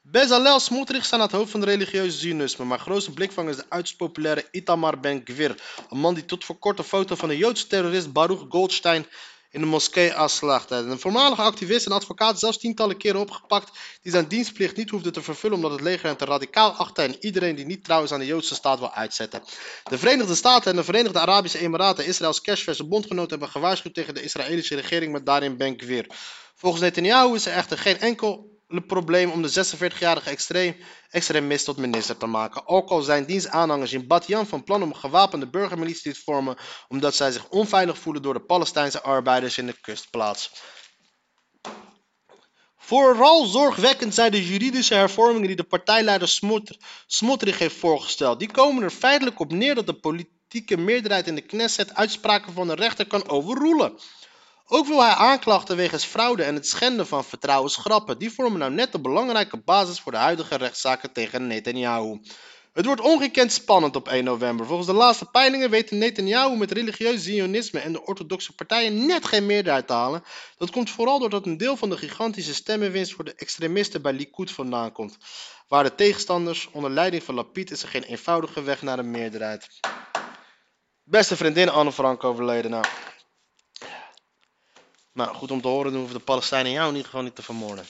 Bezalel 0.01 0.61
Smotrich 0.61 1.05
staat 1.05 1.21
aan 1.21 1.27
het 1.27 1.35
hoofd 1.35 1.51
van 1.51 1.61
de 1.61 1.67
religieuze 1.67 2.19
zionisme, 2.19 2.65
maar 2.65 2.79
grootste 2.79 3.11
blikvang 3.11 3.49
is 3.49 3.57
de 3.57 3.67
uiterst 3.69 3.97
populaire 3.97 4.49
Itamar 4.51 5.01
Ben-Gvir, 5.01 5.63
een 5.91 5.99
man 5.99 6.15
die 6.15 6.25
tot 6.25 6.45
voor 6.45 6.59
kort 6.59 6.79
een 6.79 6.85
foto 6.85 7.15
van 7.15 7.29
de 7.29 7.37
Joodse 7.37 7.67
terrorist 7.67 8.13
Baruch 8.13 8.45
Goldstein 8.49 9.07
in 9.51 9.61
de 9.61 9.67
moskee 9.67 10.15
afslacht. 10.15 10.71
Een 10.71 10.99
voormalige 10.99 11.43
activist 11.43 11.87
en 11.87 11.93
advocaat 11.93 12.39
zelfs 12.39 12.59
tientallen 12.59 12.97
keren 12.97 13.21
opgepakt 13.21 13.79
die 14.03 14.13
zijn 14.13 14.29
dienstplicht 14.29 14.77
niet 14.77 14.91
hoefde 14.91 15.11
te 15.11 15.23
vervullen 15.23 15.57
omdat 15.57 15.71
het 15.71 15.81
leger 15.81 16.07
hem 16.07 16.17
te 16.17 16.25
radicaal 16.25 16.71
achtte 16.73 17.03
en 17.03 17.17
iedereen 17.21 17.55
die 17.55 17.67
niet 17.67 17.85
trouw 17.85 18.03
is 18.03 18.13
aan 18.13 18.19
de 18.19 18.27
Joodse 18.27 18.55
staat 18.55 18.79
wil 18.79 18.93
uitzetten. 18.93 19.43
De 19.85 19.99
Verenigde 19.99 20.35
Staten 20.35 20.71
en 20.71 20.77
de 20.77 20.85
Verenigde 20.85 21.19
Arabische 21.19 21.59
Emiraten, 21.59 22.07
Israëls 22.07 22.41
kerstverse 22.41 22.85
bondgenoten, 22.85 23.31
hebben 23.31 23.49
gewaarschuwd 23.49 23.95
tegen 23.95 24.15
de 24.15 24.23
Israëlische 24.23 24.75
regering 24.75 25.13
met 25.13 25.27
daarin 25.27 25.57
Ben 25.57 25.81
Gvir. 25.81 26.07
Volgens 26.55 26.83
Netanyahu 26.83 27.35
is 27.35 27.47
er 27.47 27.53
echter 27.53 27.79
geen 27.79 27.99
enkel 27.99 28.58
probleem 28.69 29.31
om 29.31 29.43
de 29.43 29.67
46-jarige 29.67 30.31
extreem, 30.31 30.77
extremist 31.11 31.65
tot 31.65 31.77
minister 31.77 32.17
te 32.17 32.27
maken. 32.27 32.69
Ook 32.69 32.89
al 32.89 33.03
zijn 33.03 33.25
dienstaanhangers 33.25 33.93
in 33.93 34.07
Batyan 34.07 34.47
van 34.47 34.65
plan 34.65 34.83
om 34.83 34.95
gewapende 34.95 35.49
burgermilitie 35.49 36.13
te 36.13 36.21
vormen, 36.25 36.57
omdat 36.89 37.15
zij 37.15 37.31
zich 37.31 37.49
onveilig 37.49 37.99
voelen 37.99 38.23
door 38.23 38.35
de 38.35 38.41
Palestijnse 38.41 39.03
arbeiders 39.03 39.59
in 39.59 39.67
de 39.67 39.81
kustplaats. 39.81 40.51
Vooral 42.77 43.45
zorgwekkend 43.45 44.15
zijn 44.15 44.31
de 44.31 44.47
juridische 44.47 44.95
hervormingen 44.95 45.47
die 45.47 45.57
de 45.57 45.65
partijleider 45.65 46.29
Smotrich 47.07 47.59
heeft 47.59 47.77
voorgesteld. 47.77 48.39
Die 48.39 48.51
komen 48.51 48.83
er 48.83 48.91
feitelijk 48.91 49.41
op 49.41 49.53
neer 49.53 49.75
dat 49.75 49.87
de 49.87 50.01
politieke 50.01 50.77
meerderheid 50.77 51.27
in 51.27 51.35
de 51.35 51.41
Knesset 51.41 51.95
uitspraken 51.95 52.53
van 52.53 52.69
de 52.69 52.75
rechter 52.75 53.07
kan 53.07 53.29
overroelen. 53.29 53.99
Ook 54.71 54.87
wil 54.87 55.03
hij 55.03 55.13
aanklachten 55.13 55.77
wegens 55.77 56.05
fraude 56.05 56.43
en 56.43 56.55
het 56.55 56.67
schenden 56.67 57.07
van 57.07 57.25
vertrouwensgrappen. 57.25 58.19
Die 58.19 58.33
vormen 58.33 58.59
nou 58.59 58.73
net 58.73 58.93
de 58.93 59.01
belangrijke 59.01 59.57
basis 59.57 60.01
voor 60.01 60.13
de 60.13 60.19
huidige 60.19 60.57
rechtszaken 60.57 61.13
tegen 61.13 61.47
Netanyahu. 61.47 62.21
Het 62.73 62.87
wordt 62.87 63.01
ongekend 63.01 63.53
spannend 63.53 63.97
op 63.97 64.09
1 64.09 64.25
november. 64.25 64.67
Volgens 64.67 64.87
de 64.89 64.95
laatste 64.95 65.25
peilingen 65.25 65.71
weten 65.71 65.99
Netanyahu 65.99 66.57
met 66.57 66.73
religieus 66.73 67.23
zionisme 67.23 67.81
en 67.81 67.93
de 67.93 68.05
orthodoxe 68.05 68.55
partijen 68.55 69.07
net 69.07 69.27
geen 69.27 69.47
meerderheid 69.47 69.87
te 69.87 69.93
halen. 69.93 70.23
Dat 70.57 70.71
komt 70.71 70.91
vooral 70.91 71.19
doordat 71.19 71.47
een 71.47 71.57
deel 71.57 71.77
van 71.77 71.91
de 71.91 71.97
gigantische 71.97 72.55
stemmenwinst 72.55 73.13
voor 73.13 73.25
de 73.25 73.35
extremisten 73.35 74.03
bij 74.03 74.13
Likud 74.13 74.51
vandaan 74.51 74.93
komt. 74.93 75.17
Waar 75.69 75.85
de 75.85 75.95
tegenstanders 75.95 76.69
onder 76.73 76.91
leiding 76.91 77.23
van 77.23 77.35
Lapid 77.35 77.71
is 77.71 77.83
er 77.83 77.89
geen 77.89 78.03
eenvoudige 78.03 78.63
weg 78.63 78.83
naar 78.83 78.99
een 78.99 79.11
meerderheid. 79.11 79.69
Beste 81.05 81.37
vriendin 81.37 81.69
Anne 81.69 81.93
Frank 81.93 82.25
overleden 82.25 82.71
nou. 82.71 82.85
Nou, 85.19 85.35
goed 85.35 85.51
om 85.51 85.61
te 85.61 85.69
horen, 85.69 85.91
dan 85.91 86.01
hoeven 86.01 86.19
de 86.19 86.25
Palestijnen 86.25 86.73
jou 86.73 86.89
in 86.89 86.95
ieder 86.95 87.11
geval 87.11 87.25
niet 87.25 87.35
te 87.35 87.43
vermoorden. 87.43 87.87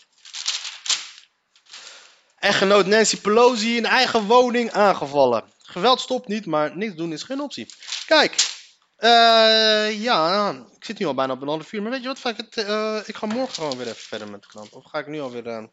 Echtgenoot 2.38 2.86
Nancy 2.86 3.20
Pelosi 3.20 3.76
in 3.76 3.86
eigen 3.86 4.26
woning 4.26 4.70
aangevallen. 4.70 5.52
Geweld 5.58 6.00
stopt 6.00 6.28
niet, 6.28 6.46
maar 6.46 6.76
niks 6.76 6.94
doen 6.94 7.12
is 7.12 7.22
geen 7.22 7.40
optie. 7.40 7.74
Kijk, 8.06 8.56
Eh, 8.96 10.02
ja, 10.02 10.50
ik 10.76 10.84
zit 10.84 10.98
nu 10.98 11.06
al 11.06 11.14
bijna 11.14 11.32
op 11.32 11.42
een 11.42 11.48
half 11.48 11.72
uur. 11.72 11.82
Maar 11.82 11.90
weet 11.90 12.02
je 12.02 12.08
wat? 12.08 12.24
Eh, 12.54 13.00
ik 13.04 13.16
ga 13.16 13.26
morgen 13.26 13.54
gewoon 13.54 13.76
weer 13.76 13.86
even 13.86 14.02
verder 14.02 14.30
met 14.30 14.42
de 14.42 14.48
krant. 14.48 14.70
Of 14.70 14.84
ga 14.84 14.98
ik 14.98 15.06
nu 15.06 15.20
alweer... 15.20 15.46
eh 15.46 15.64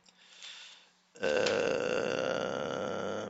eh, 1.11 3.25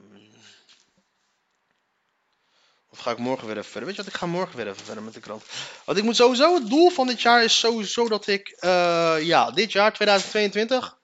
of 2.90 2.95
ga 3.06 3.12
ik 3.12 3.18
morgen 3.18 3.48
weer 3.48 3.58
even 3.58 3.72
verder? 3.72 3.88
Weet 3.88 3.96
je 3.96 4.04
wat? 4.04 4.14
Ik 4.14 4.20
ga 4.20 4.26
morgen 4.26 4.58
weer 4.58 4.68
even 4.68 4.86
verder 4.86 5.04
met 5.04 5.14
de 5.14 5.20
krant. 5.20 5.44
Want 5.86 5.98
ik 5.98 6.04
moet 6.04 6.16
sowieso... 6.16 6.54
Het 6.54 6.70
doel 6.70 6.90
van 6.90 7.08
dit 7.08 7.22
jaar 7.22 7.44
is 7.44 7.60
sowieso 7.60 8.08
dat 8.08 8.28
ik... 8.28 8.48
eh, 8.60 9.16
ja, 9.22 9.52
dit 9.52 9.72
jaar, 9.72 9.94
2022... 9.94 10.98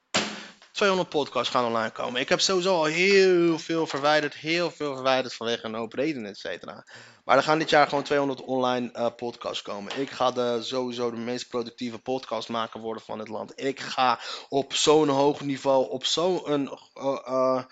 200 0.71 1.09
podcasts 1.09 1.49
gaan 1.49 1.65
online 1.65 1.91
komen. 1.91 2.21
Ik 2.21 2.29
heb 2.29 2.39
sowieso 2.39 2.75
al 2.75 2.83
heel 2.83 3.59
veel 3.59 3.87
verwijderd. 3.87 4.33
Heel 4.33 4.71
veel 4.71 4.93
verwijderd 4.93 5.33
vanwege 5.33 5.65
een 5.65 5.75
open 5.75 5.99
reden, 5.99 6.25
et 6.25 6.37
cetera. 6.37 6.85
Maar 7.25 7.37
er 7.37 7.43
gaan 7.43 7.59
dit 7.59 7.69
jaar 7.69 7.87
gewoon 7.87 8.03
200 8.03 8.41
online 8.41 8.91
eh, 8.91 9.07
podcasts 9.15 9.61
komen. 9.61 9.99
Ik 9.99 10.09
ga 10.09 10.31
de, 10.31 10.59
sowieso 10.61 11.11
de 11.11 11.17
meest 11.17 11.47
productieve 11.47 11.99
podcastmaker 11.99 12.79
worden 12.79 13.03
van 13.03 13.19
het 13.19 13.27
land. 13.27 13.51
Ik 13.55 13.79
ga 13.79 14.19
op 14.49 14.73
zo'n 14.73 15.09
hoog 15.09 15.41
niveau, 15.41 15.89
op 15.89 16.05
zo'n 16.05 16.69
uh, 16.95 17.63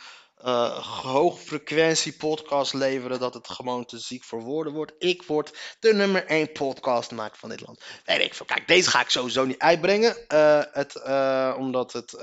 uh, 0.45 0.47
uh, 0.47 0.77
hoog 1.03 1.39
frequentie 1.39 2.13
podcast 2.13 2.73
leveren 2.73 3.19
dat 3.19 3.33
het 3.33 3.49
gewoon 3.49 3.85
te 3.85 3.99
ziek 3.99 4.23
voor 4.23 4.41
woorden 4.41 4.73
wordt. 4.73 4.93
Ik 4.97 5.23
word 5.23 5.57
de 5.79 5.93
nummer 5.93 6.25
1 6.25 6.51
podcastmaker 6.51 7.37
van 7.37 7.49
dit 7.49 7.61
land. 7.61 7.83
Weet 8.05 8.21
ik 8.21 8.33
veel. 8.33 8.45
Kijk, 8.45 8.67
deze 8.67 8.89
ga 8.89 9.01
ik 9.01 9.09
sowieso 9.09 9.45
niet 9.45 9.59
uitbrengen. 9.59 10.17
Uh, 10.27 10.61
het, 10.71 10.95
uh, 10.95 11.55
omdat 11.57 11.93
het 11.93 12.15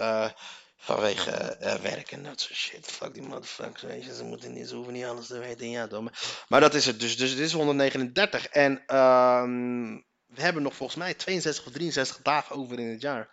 vanwege 0.76 1.56
werk 1.82 2.10
en 2.10 2.22
dat 2.22 2.40
soort 2.40 2.58
shit. 2.58 2.86
Fuck 2.86 3.14
die 3.14 3.22
motherfuckers, 3.22 3.82
weet 3.82 4.04
je. 4.04 4.14
Ze, 4.14 4.24
moeten 4.24 4.52
niet, 4.52 4.68
ze 4.68 4.74
hoeven 4.74 4.92
niet 4.92 5.04
alles 5.04 5.26
te 5.26 5.38
weten. 5.38 5.70
Ja, 5.70 5.86
domme. 5.86 6.10
Maar 6.48 6.60
dat 6.60 6.74
is 6.74 6.86
het 6.86 7.00
dus. 7.00 7.16
Dus 7.16 7.36
dit 7.36 7.44
is 7.44 7.52
139. 7.52 8.46
En 8.46 8.82
ehm, 8.86 9.94
we 10.26 10.42
hebben 10.42 10.62
nog 10.62 10.74
volgens 10.74 10.98
mij 10.98 11.14
62 11.14 11.66
of 11.66 11.72
63 11.72 12.22
dagen 12.22 12.56
over 12.56 12.78
in 12.78 12.88
het 12.88 13.00
jaar. 13.00 13.28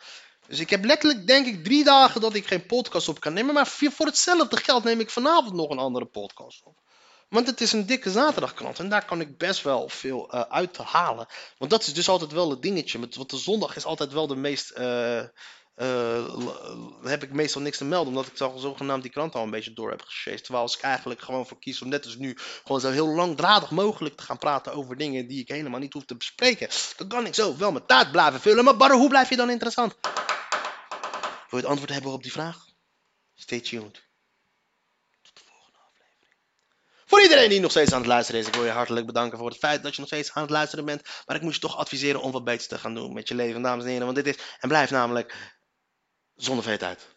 Dus 0.47 0.59
ik 0.59 0.69
heb 0.69 0.85
letterlijk, 0.85 1.27
denk 1.27 1.45
ik, 1.45 1.63
drie 1.63 1.83
dagen 1.83 2.21
dat 2.21 2.35
ik 2.35 2.47
geen 2.47 2.65
podcast 2.65 3.07
op 3.07 3.19
kan 3.19 3.33
nemen. 3.33 3.53
Maar 3.53 3.67
voor 3.67 4.05
hetzelfde 4.05 4.57
geld 4.57 4.83
neem 4.83 4.99
ik 4.99 5.09
vanavond 5.09 5.53
nog 5.53 5.69
een 5.69 5.77
andere 5.77 6.05
podcast 6.05 6.61
op. 6.63 6.81
Want 7.29 7.47
het 7.47 7.61
is 7.61 7.71
een 7.71 7.85
dikke 7.85 8.11
zaterdagkrant 8.11 8.79
en 8.79 8.89
daar 8.89 9.05
kan 9.05 9.21
ik 9.21 9.37
best 9.37 9.61
wel 9.61 9.89
veel 9.89 10.29
uh, 10.33 10.41
uit 10.41 10.77
halen. 10.77 11.27
Want 11.57 11.71
dat 11.71 11.87
is 11.87 11.93
dus 11.93 12.09
altijd 12.09 12.31
wel 12.31 12.49
het 12.49 12.61
dingetje. 12.61 12.99
Want 12.99 13.29
de 13.29 13.37
zondag 13.37 13.75
is 13.75 13.85
altijd 13.85 14.13
wel 14.13 14.27
de 14.27 14.35
meest. 14.35 14.73
Uh, 14.77 15.23
heb 17.03 17.23
ik 17.23 17.31
meestal 17.31 17.61
niks 17.61 17.77
te 17.77 17.85
melden, 17.85 18.07
omdat 18.07 18.27
ik 18.27 18.37
zo, 18.37 18.53
zogenaamd 18.57 19.01
die 19.01 19.11
krant 19.11 19.35
al 19.35 19.43
een 19.43 19.49
beetje 19.49 19.73
door 19.73 19.89
heb 19.89 20.01
gesjeest. 20.01 20.43
Terwijl 20.43 20.63
als 20.63 20.75
ik 20.77 20.81
eigenlijk 20.81 21.21
gewoon 21.21 21.47
voor 21.47 21.59
kies 21.59 21.81
om 21.81 21.89
net 21.89 22.05
als 22.05 22.17
nu 22.17 22.37
gewoon 22.63 22.81
zo 22.81 22.89
heel 22.89 23.07
langdradig 23.07 23.71
mogelijk 23.71 24.15
te 24.15 24.23
gaan 24.23 24.37
praten 24.37 24.73
over 24.73 24.97
dingen 24.97 25.27
die 25.27 25.39
ik 25.39 25.47
helemaal 25.47 25.79
niet 25.79 25.93
hoef 25.93 26.05
te 26.05 26.15
bespreken, 26.15 26.69
dan 26.97 27.07
kan 27.07 27.25
ik 27.25 27.35
zo 27.35 27.57
wel 27.57 27.71
mijn 27.71 27.85
taart 27.85 28.11
blijven 28.11 28.39
vullen. 28.39 28.63
Maar 28.63 28.77
Barre, 28.77 28.95
hoe 28.95 29.09
blijf 29.09 29.29
je 29.29 29.35
dan 29.35 29.49
interessant? 29.49 29.95
Wil 31.53 31.61
je 31.61 31.67
het 31.67 31.77
antwoord 31.77 31.99
hebben 31.99 32.17
op 32.17 32.23
die 32.23 32.31
vraag? 32.31 32.65
Stay 33.33 33.59
tuned. 33.59 34.03
Tot 35.21 35.35
de 35.37 35.43
volgende 35.45 35.77
aflevering. 35.77 36.39
Voor 37.05 37.21
iedereen 37.21 37.49
die 37.49 37.59
nog 37.59 37.71
steeds 37.71 37.91
aan 37.91 37.99
het 37.99 38.07
luisteren 38.07 38.41
is, 38.41 38.47
ik 38.47 38.53
wil 38.53 38.65
je 38.65 38.69
hartelijk 38.69 39.05
bedanken 39.05 39.37
voor 39.37 39.49
het 39.49 39.57
feit 39.57 39.83
dat 39.83 39.93
je 39.93 39.99
nog 39.99 40.09
steeds 40.09 40.33
aan 40.33 40.41
het 40.41 40.51
luisteren 40.51 40.85
bent. 40.85 41.01
Maar 41.25 41.35
ik 41.35 41.41
moet 41.41 41.53
je 41.53 41.59
toch 41.59 41.77
adviseren 41.77 42.21
om 42.21 42.31
wat 42.31 42.43
beters 42.43 42.67
te 42.67 42.77
gaan 42.77 42.93
doen 42.93 43.13
met 43.13 43.27
je 43.27 43.35
leven, 43.35 43.61
dames 43.61 43.83
en 43.83 43.89
heren. 43.89 44.05
Want 44.05 44.23
dit 44.23 44.27
is 44.27 44.43
en 44.59 44.67
blijft 44.67 44.91
namelijk 44.91 45.55
zonder 46.35 46.63
veet 46.63 46.83
uit. 46.83 47.12